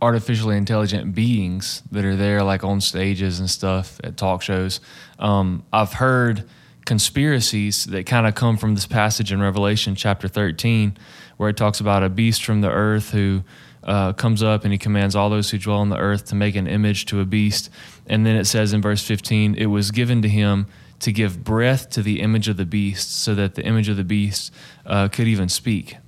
artificially 0.00 0.56
intelligent 0.56 1.14
beings 1.14 1.82
that 1.90 2.04
are 2.04 2.16
there, 2.16 2.42
like 2.42 2.64
on 2.64 2.80
stages 2.80 3.40
and 3.40 3.48
stuff 3.48 4.00
at 4.04 4.16
talk 4.16 4.42
shows, 4.42 4.80
um, 5.18 5.64
I've 5.72 5.94
heard 5.94 6.48
conspiracies 6.84 7.86
that 7.86 8.06
kind 8.06 8.26
of 8.26 8.34
come 8.34 8.56
from 8.56 8.74
this 8.74 8.86
passage 8.86 9.32
in 9.32 9.40
Revelation 9.40 9.94
chapter 9.94 10.28
thirteen, 10.28 10.96
where 11.36 11.48
it 11.48 11.56
talks 11.56 11.80
about 11.80 12.02
a 12.02 12.08
beast 12.08 12.44
from 12.44 12.60
the 12.60 12.70
earth 12.70 13.10
who 13.10 13.42
uh, 13.84 14.12
comes 14.12 14.42
up 14.42 14.64
and 14.64 14.72
he 14.72 14.78
commands 14.78 15.14
all 15.14 15.30
those 15.30 15.50
who 15.50 15.58
dwell 15.58 15.78
on 15.78 15.88
the 15.88 15.98
earth 15.98 16.26
to 16.26 16.34
make 16.34 16.56
an 16.56 16.66
image 16.66 17.06
to 17.06 17.20
a 17.20 17.24
beast. 17.24 17.70
And 18.06 18.26
then 18.26 18.36
it 18.36 18.46
says 18.46 18.72
in 18.72 18.82
verse 18.82 19.04
15, 19.06 19.54
it 19.54 19.66
was 19.66 19.90
given 19.92 20.22
to 20.22 20.28
him 20.28 20.66
to 20.98 21.12
give 21.12 21.44
breath 21.44 21.90
to 21.90 22.02
the 22.02 22.20
image 22.20 22.48
of 22.48 22.56
the 22.56 22.64
beast 22.64 23.14
so 23.22 23.34
that 23.34 23.54
the 23.54 23.62
image 23.64 23.88
of 23.88 23.96
the 23.96 24.04
beast 24.04 24.52
uh, 24.86 25.08
could 25.08 25.28
even 25.28 25.48
speak. 25.48 25.98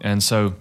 And 0.00 0.22
so 0.22 0.54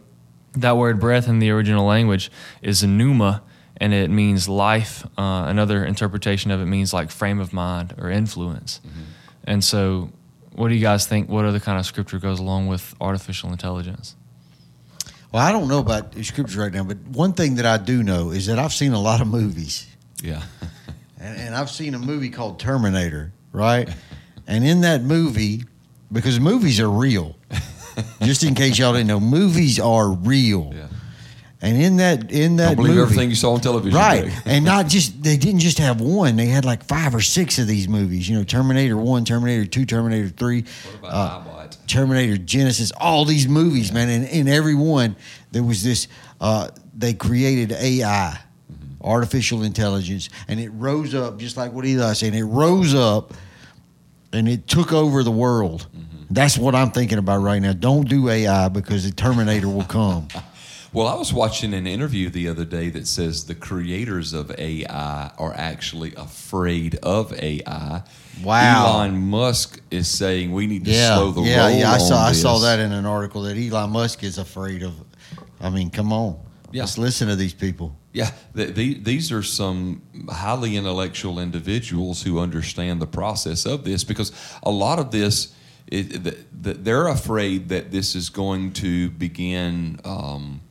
that 0.54 0.78
word 0.78 1.00
breath 1.00 1.28
in 1.28 1.40
the 1.40 1.50
original 1.52 1.86
language 1.86 2.32
is 2.62 2.84
pneuma 2.84 3.44
and 3.78 3.94
it 3.94 4.10
means 4.10 4.50
life. 4.50 5.06
Uh, 5.18 5.46
another 5.48 5.86
interpretation 5.86 6.52
of 6.52 6.60
it 6.60 6.66
means 6.66 6.94
like 6.94 7.12
frame 7.12 7.40
of 7.40 7.54
mind 7.54 7.96
or 7.98 8.10
influence. 8.10 8.82
And 9.46 9.64
so, 9.64 10.12
what 10.52 10.68
do 10.68 10.76
you 10.76 10.82
guys 10.82 11.08
think? 11.08 11.30
What 11.30 11.46
other 11.46 11.60
kind 11.60 11.80
of 11.80 11.86
scripture 11.86 12.20
goes 12.20 12.40
along 12.40 12.68
with 12.68 12.94
artificial 13.00 13.52
intelligence? 13.52 14.16
Well, 15.32 15.44
I 15.44 15.52
don't 15.52 15.68
know 15.68 15.80
about 15.80 16.12
the 16.14 16.24
scriptures 16.24 16.58
right 16.58 16.74
now, 16.74 16.84
but 16.84 16.98
one 16.98 17.34
thing 17.34 17.56
that 17.56 17.66
I 17.66 17.78
do 17.78 18.02
know 18.04 18.32
is 18.32 18.48
that 18.48 18.58
I've 18.60 18.74
seen 18.74 18.94
a 18.94 19.00
lot 19.00 19.22
of 19.22 19.28
movies. 19.28 19.88
Yeah. 20.22 20.44
And, 21.22 21.38
and 21.38 21.54
I've 21.54 21.70
seen 21.70 21.96
a 21.96 22.00
movie 22.00 22.30
called 22.30 22.62
Terminator, 22.62 23.34
right? 23.52 23.90
and 24.48 24.66
in 24.66 24.80
that 24.82 25.02
movie, 25.04 25.66
because 26.10 26.40
movies 26.40 26.80
are 26.80 26.90
real, 26.90 27.36
just 28.24 28.44
in 28.44 28.56
case 28.56 28.78
y'all 28.78 28.94
didn't 28.94 29.08
know, 29.08 29.20
movies 29.20 29.80
are 29.80 30.10
real. 30.12 30.72
yeah. 30.76 30.88
And 31.62 31.76
in 31.82 31.98
that 31.98 32.32
in 32.32 32.56
that 32.56 32.68
Don't 32.68 32.76
believe 32.78 32.92
movie, 32.96 33.02
everything 33.02 33.30
you 33.30 33.36
saw 33.36 33.52
on 33.54 33.60
television. 33.60 34.00
right? 34.00 34.32
And 34.46 34.64
not 34.64 34.88
just 34.88 35.22
they 35.22 35.36
didn't 35.36 35.60
just 35.60 35.78
have 35.80 36.00
one; 36.00 36.38
they 36.38 36.46
had 36.46 36.64
like 36.64 36.86
five 36.86 37.14
or 37.14 37.20
six 37.20 37.60
of 37.60 37.68
these 37.68 37.90
movies. 37.90 38.30
You 38.30 38.38
know, 38.38 38.46
Terminator 38.46 38.96
One, 38.96 39.26
Terminator 39.26 39.66
Two, 39.66 39.86
Terminator 39.86 40.30
Three, 40.30 40.64
What 41.02 41.10
uh? 41.14 41.68
Terminator 41.86 42.38
Genisys, 42.38 42.94
all 42.98 43.26
these 43.26 43.50
movies, 43.50 43.92
man. 43.92 44.08
And 44.10 44.26
in 44.30 44.48
every 44.48 44.74
one, 44.76 45.18
there 45.52 45.64
was 45.64 45.84
this. 45.84 46.08
Uh, 46.40 46.70
they 46.98 47.14
created 47.14 47.74
AI, 47.74 48.40
artificial 49.02 49.64
intelligence, 49.64 50.30
and 50.48 50.62
it 50.62 50.70
rose 50.70 51.14
up 51.14 51.40
just 51.40 51.58
like 51.58 51.74
what 51.74 51.86
Eli 51.86 52.14
saying. 52.14 52.36
It 52.36 52.44
rose 52.44 52.96
up, 52.96 53.34
and 54.32 54.48
it 54.48 54.66
took 54.66 54.94
over 54.94 55.24
the 55.24 55.32
world. 55.32 55.88
That's 56.30 56.58
what 56.58 56.76
I'm 56.76 56.92
thinking 56.92 57.18
about 57.18 57.42
right 57.42 57.60
now. 57.60 57.74
Don't 57.74 58.08
do 58.08 58.30
AI 58.30 58.70
because 58.70 59.06
the 59.06 59.16
Terminator 59.16 59.68
will 59.68 59.84
come. 59.84 60.28
Well, 60.92 61.06
I 61.06 61.14
was 61.14 61.32
watching 61.32 61.76
an 61.76 61.86
interview 61.86 62.32
the 62.32 62.48
other 62.48 62.66
day 62.66 62.90
that 62.90 63.06
says 63.06 63.46
the 63.46 63.54
creators 63.54 64.34
of 64.34 64.52
AI 64.58 65.32
are 65.38 65.54
actually 65.54 66.16
afraid 66.16 66.96
of 67.04 67.32
AI. 67.32 68.02
Wow. 68.44 68.96
Elon 68.96 69.22
Musk 69.22 69.80
is 69.92 70.08
saying 70.08 70.52
we 70.52 70.66
need 70.66 70.86
to 70.86 70.92
yeah, 70.92 71.16
slow 71.16 71.30
the 71.30 71.42
yeah, 71.42 71.68
roll. 71.68 71.78
yeah. 71.78 71.92
I 71.92 72.00
saw 72.00 72.18
I 72.18 72.32
saw 72.32 72.58
that 72.60 72.80
in 72.80 72.92
an 72.92 73.06
article 73.06 73.44
that 73.44 73.56
Elon 73.56 73.92
Musk 73.92 74.24
is 74.24 74.40
afraid 74.40 74.82
of. 74.82 74.96
I 75.62 75.70
mean, 75.70 75.92
come 75.92 76.12
on. 76.12 76.40
Yeah. 76.72 76.84
Let's 76.84 76.98
listen 76.98 77.28
to 77.28 77.36
these 77.36 77.54
people. 77.54 77.96
Yeah, 78.12 78.32
the, 78.56 78.66
the, 78.66 78.96
these 78.96 79.32
are 79.32 79.44
some 79.44 80.02
highly 80.30 80.76
intellectual 80.76 81.40
individuals 81.40 82.24
who 82.24 82.40
understand 82.40 83.00
the 83.00 83.08
process 83.08 83.68
of 83.68 83.84
this 83.84 84.04
because 84.04 84.32
a 84.64 84.72
lot 84.72 84.98
of 84.98 85.12
this, 85.12 85.54
it, 85.92 86.24
the, 86.24 86.38
the, 86.62 86.74
they're 86.74 87.08
afraid 87.08 87.70
that 87.70 87.92
this 87.92 88.16
is 88.16 88.30
going 88.30 88.74
to 88.74 89.10
begin 89.12 90.00
um, 90.06 90.62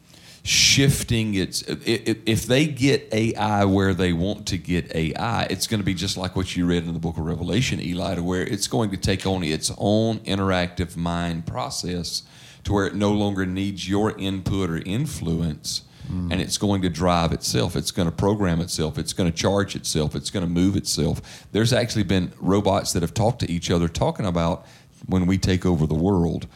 shifting 0.45 1.35
its. 1.35 1.63
i- 1.69 1.73
i- 1.73 2.17
If 2.27 2.47
they 2.47 2.67
get 2.67 3.09
AI 3.13 3.65
where 3.65 3.95
they 3.95 4.13
want 4.13 4.47
to 4.47 4.59
get 4.59 4.95
AI, 4.95 5.43
it's 5.51 5.67
going 5.67 5.81
to 5.81 5.85
be 5.85 5.95
just 5.95 6.17
like 6.17 6.37
what 6.37 6.57
you 6.57 6.67
read 6.67 6.85
in 6.85 6.93
the 6.95 6.99
book 6.99 7.17
of 7.19 7.25
Revelation, 7.25 7.81
Eli, 7.81 8.15
to 8.15 8.23
where 8.23 8.43
it's 8.43 8.67
going 8.69 8.91
to 8.91 8.97
take 8.97 9.27
on 9.27 9.43
its 9.43 9.71
own 9.79 10.19
interactive 10.21 10.97
mind 10.97 11.47
process 11.47 12.23
to 12.65 12.73
where 12.73 12.87
it 12.87 12.95
no 12.95 13.13
longer 13.13 13.45
needs 13.47 13.89
your 13.89 14.17
input 14.19 14.71
or 14.71 14.79
influence 14.79 15.83
and 16.11 16.41
it's 16.41 16.57
going 16.57 16.81
to 16.81 16.89
drive 16.89 17.33
itself. 17.33 17.77
It's 17.77 17.91
going 17.91 18.09
to 18.09 18.15
program 18.17 18.63
itself. 18.63 18.97
It's 18.97 19.13
going 19.13 19.31
to 19.31 19.37
charge 19.37 19.77
itself. 19.77 20.15
It's 20.15 20.31
going 20.31 20.43
to 20.43 20.51
move 20.51 20.75
itself. 20.75 21.47
There's 21.53 21.71
actually 21.75 22.05
been 22.05 22.33
robots 22.41 22.95
that 22.95 23.03
have 23.03 23.13
talked 23.13 23.41
to 23.41 23.51
each 23.51 23.71
other 23.71 23.89
talking 23.89 24.25
about 24.25 24.65
when 25.09 25.27
we 25.27 25.39
take 25.39 25.67
over 25.67 25.87
the 25.87 25.95
world. 25.95 26.47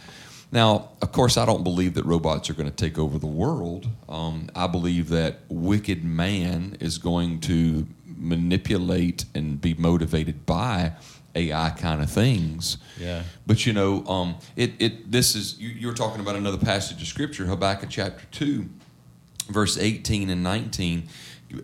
Now, 0.53 0.91
of 1.01 1.12
course, 1.12 1.38
I 1.38 1.47
don't 1.47 1.65
believe 1.65 1.95
that 1.95 2.05
robots 2.05 2.51
are 2.51 2.55
going 2.55 2.69
to 2.69 2.77
take 2.77 2.99
over 2.99 3.19
the 3.19 3.27
world. 3.27 3.88
Um, 4.09 4.51
I 4.55 4.67
believe 4.67 5.09
that 5.09 5.38
wicked 5.49 6.05
man 6.05 6.77
is 6.79 6.99
going 6.99 7.41
to 7.41 7.87
manipulate 8.05 9.25
and 9.35 9.59
be 9.59 9.73
motivated 9.75 10.45
by 10.45 10.93
AI 11.35 11.71
kind 11.71 12.03
of 12.03 12.11
things. 12.11 12.77
Yeah. 13.01 13.23
But 13.47 13.65
you 13.65 13.73
know, 13.73 14.05
um, 14.07 14.37
it, 14.55 14.73
it 14.79 15.11
this 15.11 15.35
is 15.35 15.59
you, 15.59 15.71
you're 15.71 15.95
talking 15.95 16.21
about 16.21 16.37
another 16.37 16.59
passage 16.59 17.01
of 17.01 17.09
scripture, 17.09 17.47
Habakkuk 17.47 17.88
chapter 17.88 18.27
two, 18.31 18.69
verse 19.49 19.79
18 19.79 20.29
and 20.29 20.43
19. 20.43 21.09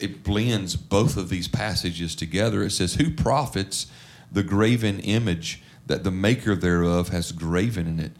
It 0.00 0.22
blends 0.24 0.76
both 0.76 1.18
of 1.18 1.28
these 1.28 1.48
passages 1.48 2.14
together. 2.14 2.62
It 2.62 2.70
says, 2.70 2.94
"Who 2.94 3.10
profits 3.10 3.86
the 4.32 4.42
graven 4.42 5.00
image 5.00 5.62
that 5.88 6.04
the 6.04 6.10
maker 6.10 6.54
thereof 6.54 7.08
has 7.08 7.32
graven 7.32 7.86
in 7.86 8.00
it, 8.00 8.12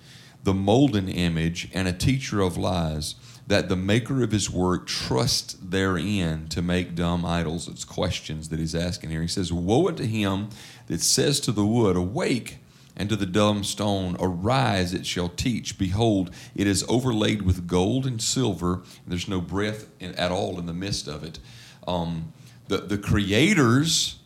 the 0.42 0.54
molten 0.54 1.08
image, 1.08 1.68
and 1.72 1.86
a 1.88 1.92
teacher 1.92 2.40
of 2.40 2.56
lies." 2.56 3.14
that 3.48 3.70
the 3.70 3.76
maker 3.76 4.22
of 4.22 4.30
his 4.30 4.50
work 4.50 4.86
trusts 4.86 5.54
therein 5.54 6.46
to 6.48 6.60
make 6.60 6.94
dumb 6.94 7.24
idols. 7.24 7.66
It's 7.66 7.82
questions 7.82 8.50
that 8.50 8.58
he's 8.58 8.74
asking 8.74 9.08
here. 9.08 9.22
He 9.22 9.26
says, 9.26 9.50
Woe 9.50 9.88
unto 9.88 10.04
him 10.04 10.50
that 10.86 11.00
says 11.00 11.40
to 11.40 11.52
the 11.52 11.64
wood, 11.64 11.96
Awake, 11.96 12.58
and 12.94 13.08
to 13.08 13.16
the 13.16 13.24
dumb 13.24 13.64
stone, 13.64 14.18
Arise, 14.20 14.92
it 14.92 15.06
shall 15.06 15.30
teach. 15.30 15.78
Behold, 15.78 16.30
it 16.54 16.66
is 16.66 16.84
overlaid 16.88 17.40
with 17.40 17.66
gold 17.66 18.06
and 18.06 18.20
silver, 18.20 18.74
and 18.74 19.06
there's 19.06 19.28
no 19.28 19.40
breath 19.40 19.88
in, 19.98 20.14
at 20.16 20.30
all 20.30 20.58
in 20.58 20.66
the 20.66 20.74
midst 20.74 21.08
of 21.08 21.24
it. 21.24 21.38
Um, 21.86 22.34
the, 22.68 22.78
the 22.78 22.98
creators 22.98 24.18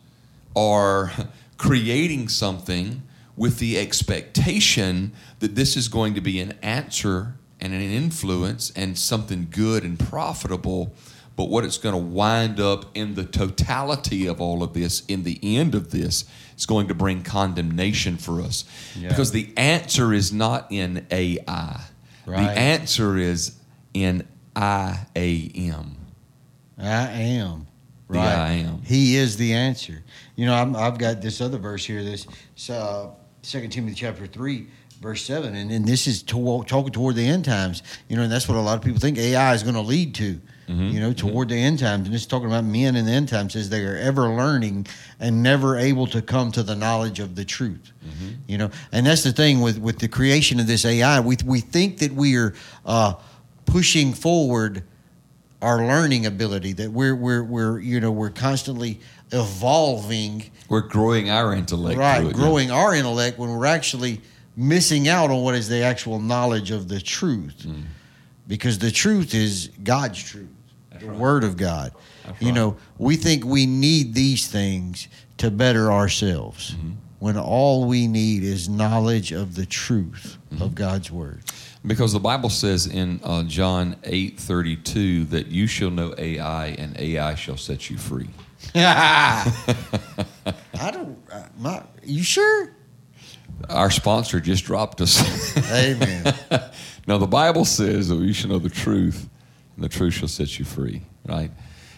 are 0.56 1.12
creating 1.58 2.28
something 2.28 3.02
with 3.36 3.58
the 3.58 3.78
expectation 3.78 5.12
that 5.40 5.54
this 5.54 5.76
is 5.76 5.88
going 5.88 6.14
to 6.14 6.20
be 6.20 6.40
an 6.40 6.52
answer 6.62 7.34
and 7.60 7.72
an 7.72 7.80
influence 7.80 8.72
and 8.74 8.98
something 8.98 9.48
good 9.50 9.84
and 9.84 9.98
profitable. 9.98 10.94
But 11.34 11.48
what 11.48 11.64
it's 11.64 11.78
going 11.78 11.94
to 11.94 11.98
wind 12.00 12.60
up 12.60 12.94
in 12.94 13.14
the 13.14 13.24
totality 13.24 14.26
of 14.26 14.40
all 14.40 14.62
of 14.62 14.74
this, 14.74 15.04
in 15.06 15.22
the 15.22 15.38
end 15.42 15.74
of 15.74 15.90
this, 15.90 16.24
is 16.56 16.66
going 16.66 16.88
to 16.88 16.94
bring 16.94 17.22
condemnation 17.22 18.18
for 18.18 18.42
us. 18.42 18.64
Yeah. 18.94 19.08
Because 19.08 19.32
the 19.32 19.52
answer 19.56 20.12
is 20.12 20.32
not 20.32 20.66
in 20.70 21.06
AI. 21.10 21.80
Right. 22.26 22.44
The 22.44 22.50
answer 22.50 23.16
is 23.16 23.58
in 23.94 24.26
I 24.56 25.06
am. 25.54 25.96
The 28.08 28.18
Right. 28.18 28.36
I 28.36 28.50
am. 28.52 28.82
He 28.82 29.16
is 29.16 29.36
the 29.38 29.54
answer. 29.54 30.02
You 30.36 30.46
know, 30.46 30.54
I'm, 30.54 30.76
I've 30.76 30.98
got 30.98 31.22
this 31.22 31.40
other 31.40 31.58
verse 31.58 31.84
here. 31.84 32.04
This 32.04 32.26
uh, 32.68 33.08
Second 33.42 33.70
Timothy 33.70 33.96
chapter 33.96 34.26
three, 34.26 34.68
verse 35.00 35.22
seven, 35.22 35.56
and, 35.56 35.72
and 35.72 35.84
this 35.84 36.06
is 36.06 36.22
to, 36.22 36.64
talking 36.66 36.92
toward 36.92 37.16
the 37.16 37.26
end 37.26 37.44
times. 37.44 37.82
You 38.08 38.16
know, 38.16 38.22
and 38.22 38.30
that's 38.30 38.48
what 38.48 38.56
a 38.56 38.60
lot 38.60 38.78
of 38.78 38.84
people 38.84 39.00
think 39.00 39.18
AI 39.18 39.52
is 39.52 39.64
going 39.64 39.74
to 39.74 39.80
lead 39.80 40.14
to. 40.16 40.40
Mm-hmm. 40.68 40.88
You 40.88 41.00
know, 41.00 41.10
mm-hmm. 41.10 41.28
toward 41.28 41.48
the 41.48 41.56
end 41.56 41.80
times, 41.80 42.06
and 42.06 42.14
it's 42.14 42.24
talking 42.24 42.46
about 42.46 42.64
men 42.64 42.94
in 42.94 43.04
the 43.04 43.10
end 43.10 43.28
times 43.28 43.56
as 43.56 43.68
they 43.68 43.84
are 43.84 43.96
ever 43.96 44.28
learning 44.28 44.86
and 45.18 45.42
never 45.42 45.76
able 45.76 46.06
to 46.06 46.22
come 46.22 46.52
to 46.52 46.62
the 46.62 46.76
knowledge 46.76 47.18
of 47.18 47.34
the 47.34 47.44
truth. 47.44 47.92
Mm-hmm. 48.06 48.28
You 48.46 48.58
know, 48.58 48.70
and 48.92 49.04
that's 49.04 49.24
the 49.24 49.32
thing 49.32 49.60
with 49.60 49.78
with 49.78 49.98
the 49.98 50.08
creation 50.08 50.60
of 50.60 50.68
this 50.68 50.84
AI. 50.84 51.18
We 51.18 51.36
we 51.44 51.60
think 51.60 51.98
that 51.98 52.12
we 52.12 52.36
are 52.36 52.54
uh, 52.86 53.14
pushing 53.66 54.12
forward 54.12 54.84
our 55.62 55.86
learning 55.86 56.26
ability 56.26 56.72
that 56.74 56.90
we're 56.90 57.14
we're 57.14 57.42
we're 57.42 57.78
you 57.80 58.00
know 58.00 58.10
we're 58.10 58.30
constantly 58.30 59.00
evolving 59.32 60.50
We're 60.68 60.80
growing 60.82 61.30
our 61.30 61.54
intellect. 61.54 61.98
right 61.98 62.22
it, 62.22 62.26
yeah. 62.26 62.32
growing 62.32 62.70
our 62.70 62.94
intellect 62.94 63.38
when 63.38 63.50
we're 63.50 63.66
actually 63.66 64.20
missing 64.56 65.08
out 65.08 65.30
on 65.30 65.42
what 65.42 65.54
is 65.54 65.68
the 65.68 65.82
actual 65.82 66.18
knowledge 66.18 66.70
of 66.70 66.88
the 66.88 67.00
truth 67.00 67.64
Mm. 67.66 67.84
because 68.48 68.78
the 68.78 68.90
truth 68.90 69.34
is 69.34 69.70
god's 69.82 70.22
truth 70.22 70.48
That's 70.90 71.04
the 71.04 71.10
right. 71.10 71.18
word 71.18 71.44
of 71.44 71.56
god 71.56 71.92
That's 72.26 72.40
you 72.40 72.48
right. 72.48 72.54
know 72.54 72.76
we 72.98 73.16
think 73.16 73.44
we 73.44 73.66
need 73.66 74.14
these 74.14 74.46
things 74.48 75.08
to 75.38 75.50
better 75.50 75.90
ourselves 75.92 76.72
Mm-hmm. 76.72 76.90
when 77.20 77.36
all 77.38 77.86
we 77.86 78.06
need 78.06 78.42
is 78.42 78.68
knowledge 78.68 79.32
of 79.32 79.54
the 79.54 79.66
truth 79.66 80.36
Mm-hmm. 80.52 80.62
of 80.62 80.74
god's 80.74 81.10
word 81.10 81.40
Because 81.86 82.12
the 82.12 82.20
Bible 82.20 82.50
says 82.50 82.86
in 82.86 83.20
uh, 83.24 83.42
John 83.44 83.96
eight 84.04 84.38
thirty 84.38 84.76
two 84.76 85.24
that 85.26 85.46
you 85.48 85.66
shall 85.66 85.90
know 85.90 86.14
AI 86.18 86.66
and 86.78 86.96
AI 86.98 87.34
shall 87.34 87.56
set 87.56 87.88
you 87.90 87.96
free. 87.98 88.28
i 88.74 89.52
don't 90.92 91.18
uh, 91.32 91.42
my, 91.58 91.82
you 92.04 92.22
sure 92.22 92.72
Our 93.68 93.90
sponsor 93.90 94.40
just 94.40 94.64
dropped 94.64 95.00
us. 95.00 95.56
amen 95.72 96.34
now 97.06 97.18
the 97.18 97.26
Bible 97.26 97.64
says 97.64 98.08
that 98.08 98.16
you 98.16 98.32
shall 98.32 98.50
know 98.50 98.58
the 98.58 98.68
truth, 98.70 99.28
and 99.76 99.84
the 99.84 99.88
truth 99.88 100.14
shall 100.14 100.28
set 100.28 100.58
you 100.58 100.64
free. 100.64 101.02
Right? 101.26 101.50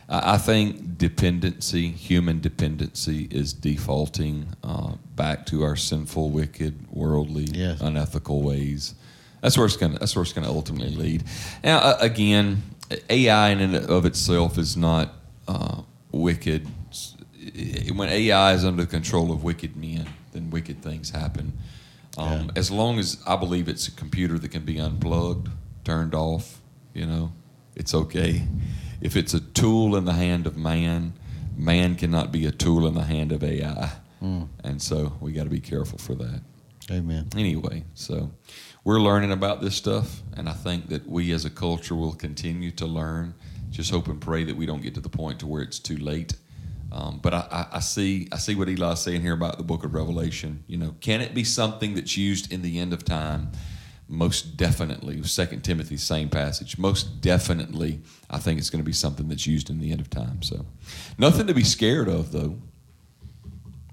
I 0.08 0.34
I 0.34 0.38
think 0.38 0.98
dependency, 0.98 1.88
human 1.90 2.40
dependency, 2.40 3.26
is 3.30 3.52
defaulting 3.54 4.48
uh, 4.62 4.92
back 5.16 5.46
to 5.46 5.62
our 5.62 5.76
sinful, 5.76 6.30
wicked, 6.30 6.74
worldly, 6.90 7.44
Yes. 7.52 7.80
unethical 7.80 8.42
ways. 8.42 8.94
That's 9.40 9.56
where 9.56 9.66
it's 9.66 9.76
going. 9.78 9.92
to 9.94 9.98
That's 9.98 10.14
where 10.16 10.22
it's 10.22 10.32
going 10.34 10.46
to 10.46 10.52
ultimately 10.52 10.94
lead. 10.94 11.24
Now, 11.62 11.78
uh, 11.78 11.96
again, 12.00 12.62
AI 13.08 13.50
in 13.50 13.60
and 13.60 13.76
of 13.76 14.04
itself 14.06 14.58
is 14.58 14.76
not 14.76 15.12
uh, 15.48 15.82
wicked. 16.14 16.66
When 17.94 18.08
AI 18.08 18.54
is 18.54 18.64
under 18.64 18.84
the 18.84 18.90
control 18.90 19.32
of 19.32 19.44
wicked 19.44 19.76
men, 19.76 20.06
then 20.32 20.50
wicked 20.50 20.82
things 20.82 21.10
happen. 21.10 21.52
Um, 22.16 22.46
Yeah. 22.46 22.50
As 22.56 22.70
long 22.70 22.98
as 22.98 23.20
I 23.26 23.36
believe 23.36 23.68
it's 23.68 23.88
a 23.88 23.90
computer 23.90 24.38
that 24.38 24.48
can 24.48 24.64
be 24.64 24.78
unplugged, 24.78 25.48
turned 25.84 26.14
off, 26.14 26.60
you 26.94 27.06
know, 27.06 27.32
it's 27.76 27.94
okay. 27.94 28.46
If 29.00 29.16
it's 29.16 29.34
a 29.34 29.40
tool 29.40 29.96
in 29.96 30.04
the 30.04 30.12
hand 30.12 30.46
of 30.46 30.56
man, 30.56 31.12
man 31.56 31.96
cannot 31.96 32.32
be 32.32 32.46
a 32.46 32.50
tool 32.50 32.86
in 32.86 32.94
the 32.94 33.04
hand 33.04 33.32
of 33.32 33.42
AI. 33.42 33.90
Mm. 34.22 34.48
And 34.62 34.80
so 34.80 35.12
we 35.20 35.32
got 35.32 35.44
to 35.44 35.50
be 35.50 35.60
careful 35.60 35.98
for 35.98 36.14
that. 36.14 36.40
amen 36.90 37.28
Anyway, 37.36 37.84
so 37.94 38.30
we're 38.84 39.00
learning 39.00 39.32
about 39.32 39.60
this 39.60 39.74
stuff, 39.74 40.22
and 40.36 40.48
I 40.48 40.52
think 40.52 40.88
that 40.88 41.06
we 41.06 41.32
as 41.32 41.44
a 41.44 41.50
culture 41.50 41.94
will 41.94 42.14
continue 42.14 42.70
to 42.72 42.86
learn. 42.86 43.34
Just 43.74 43.90
hope 43.90 44.06
and 44.06 44.20
pray 44.20 44.44
that 44.44 44.56
we 44.56 44.66
don't 44.66 44.82
get 44.82 44.94
to 44.94 45.00
the 45.00 45.08
point 45.08 45.40
to 45.40 45.46
where 45.48 45.62
it's 45.62 45.80
too 45.80 45.96
late. 45.96 46.34
Um, 46.92 47.18
but 47.20 47.34
I, 47.34 47.46
I, 47.50 47.76
I 47.76 47.80
see 47.80 48.28
I 48.30 48.36
see 48.38 48.54
what 48.54 48.68
Eli's 48.68 49.00
saying 49.00 49.22
here 49.22 49.32
about 49.34 49.58
the 49.58 49.64
book 49.64 49.84
of 49.84 49.94
Revelation. 49.94 50.62
You 50.68 50.76
know, 50.76 50.94
can 51.00 51.20
it 51.20 51.34
be 51.34 51.42
something 51.42 51.94
that's 51.96 52.16
used 52.16 52.52
in 52.52 52.62
the 52.62 52.78
end 52.78 52.92
of 52.92 53.04
time? 53.04 53.50
Most 54.06 54.56
definitely. 54.56 55.20
Second 55.24 55.62
Timothy, 55.64 55.96
same 55.96 56.28
passage. 56.28 56.78
Most 56.78 57.20
definitely, 57.20 58.02
I 58.30 58.38
think 58.38 58.60
it's 58.60 58.70
going 58.70 58.82
to 58.82 58.86
be 58.86 58.92
something 58.92 59.26
that's 59.28 59.46
used 59.46 59.70
in 59.70 59.80
the 59.80 59.90
end 59.90 60.00
of 60.00 60.08
time. 60.08 60.42
So, 60.42 60.66
nothing 61.18 61.48
to 61.48 61.54
be 61.54 61.64
scared 61.64 62.06
of, 62.06 62.30
though, 62.30 62.58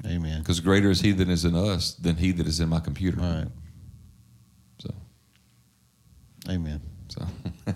amen 0.06 0.40
because 0.42 0.60
greater 0.60 0.92
is 0.92 1.02
He 1.02 1.12
that 1.14 1.28
is 1.30 1.44
in 1.46 1.56
us 1.56 1.94
than 1.96 2.18
He 2.18 2.32
that 2.34 2.46
is 2.46 2.60
in 2.60 2.70
my 2.70 2.80
computer. 2.82 3.20
all 3.20 3.34
right 3.34 3.48
So. 4.80 4.94
amen 6.50 6.82
So, 7.08 7.26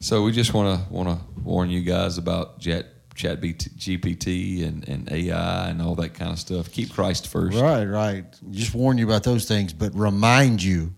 so 0.00 0.22
we 0.22 0.32
just 0.32 0.54
want 0.54 0.80
to 0.80 0.92
want 0.92 1.08
to 1.08 1.40
warn 1.42 1.70
you 1.70 1.82
guys 1.82 2.18
about 2.18 2.60
Chat 2.60 2.86
Chat 3.14 3.40
GPT 3.40 4.66
and, 4.66 4.88
and 4.88 5.10
AI 5.10 5.68
and 5.68 5.82
all 5.82 5.96
that 5.96 6.14
kind 6.14 6.30
of 6.30 6.38
stuff. 6.38 6.70
Keep 6.70 6.92
Christ 6.92 7.26
first. 7.26 7.58
Right, 7.58 7.84
right. 7.84 8.24
Just 8.50 8.74
warn 8.74 8.96
you 8.96 9.06
about 9.06 9.24
those 9.24 9.46
things, 9.46 9.72
but 9.72 9.92
remind 9.94 10.62
you, 10.62 10.94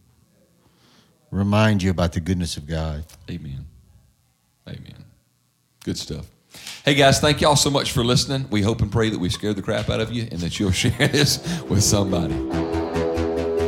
remind 1.31 1.83
you 1.83 1.91
about 1.91 2.13
the 2.13 2.21
goodness 2.21 2.59
of 2.59 2.67
God. 2.67 3.07
Amen. 3.31 3.65
Amen. 4.69 5.05
Good 5.83 5.97
stuff. 5.97 6.27
Hey 6.85 6.95
guys, 6.95 7.21
thank 7.21 7.41
y'all 7.41 7.57
so 7.57 7.71
much 7.71 7.93
for 7.93 8.05
listening. 8.05 8.47
We 8.51 8.61
hope 8.61 8.83
and 8.83 8.93
pray 8.93 9.09
that 9.09 9.19
we 9.19 9.31
scared 9.31 9.57
the 9.57 9.63
crap 9.63 9.89
out 9.89 10.01
of 10.01 10.13
you 10.13 10.29
and 10.31 10.41
that 10.41 10.59
you'll 10.59 10.73
share 10.73 11.09
this 11.09 11.63
with 11.63 11.83
somebody. 11.83 12.70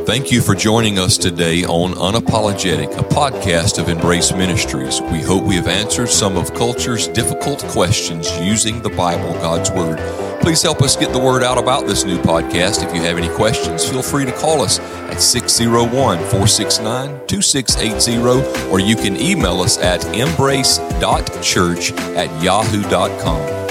Thank 0.05 0.33
you 0.33 0.41
for 0.41 0.53
joining 0.53 0.99
us 0.99 1.17
today 1.17 1.63
on 1.63 1.93
Unapologetic, 1.93 2.91
a 2.97 3.03
podcast 3.03 3.79
of 3.79 3.87
Embrace 3.87 4.33
Ministries. 4.33 5.01
We 5.01 5.21
hope 5.21 5.43
we 5.45 5.55
have 5.55 5.69
answered 5.69 6.09
some 6.09 6.35
of 6.35 6.53
culture's 6.53 7.07
difficult 7.07 7.63
questions 7.69 8.29
using 8.39 8.81
the 8.81 8.89
Bible, 8.89 9.31
God's 9.35 9.71
Word. 9.71 9.97
Please 10.41 10.61
help 10.61 10.81
us 10.81 10.97
get 10.97 11.13
the 11.13 11.19
word 11.19 11.41
out 11.41 11.57
about 11.57 11.87
this 11.87 12.03
new 12.03 12.17
podcast. 12.17 12.85
If 12.85 12.93
you 12.93 13.01
have 13.01 13.17
any 13.17 13.29
questions, 13.29 13.89
feel 13.89 14.03
free 14.03 14.25
to 14.25 14.33
call 14.33 14.61
us 14.61 14.79
at 15.09 15.21
601 15.21 16.17
469 16.17 17.25
2680 17.25 18.69
or 18.69 18.81
you 18.81 18.97
can 18.97 19.15
email 19.15 19.61
us 19.61 19.77
at 19.77 20.03
embrace.church 20.13 21.91
at 21.93 22.43
yahoo.com. 22.43 23.62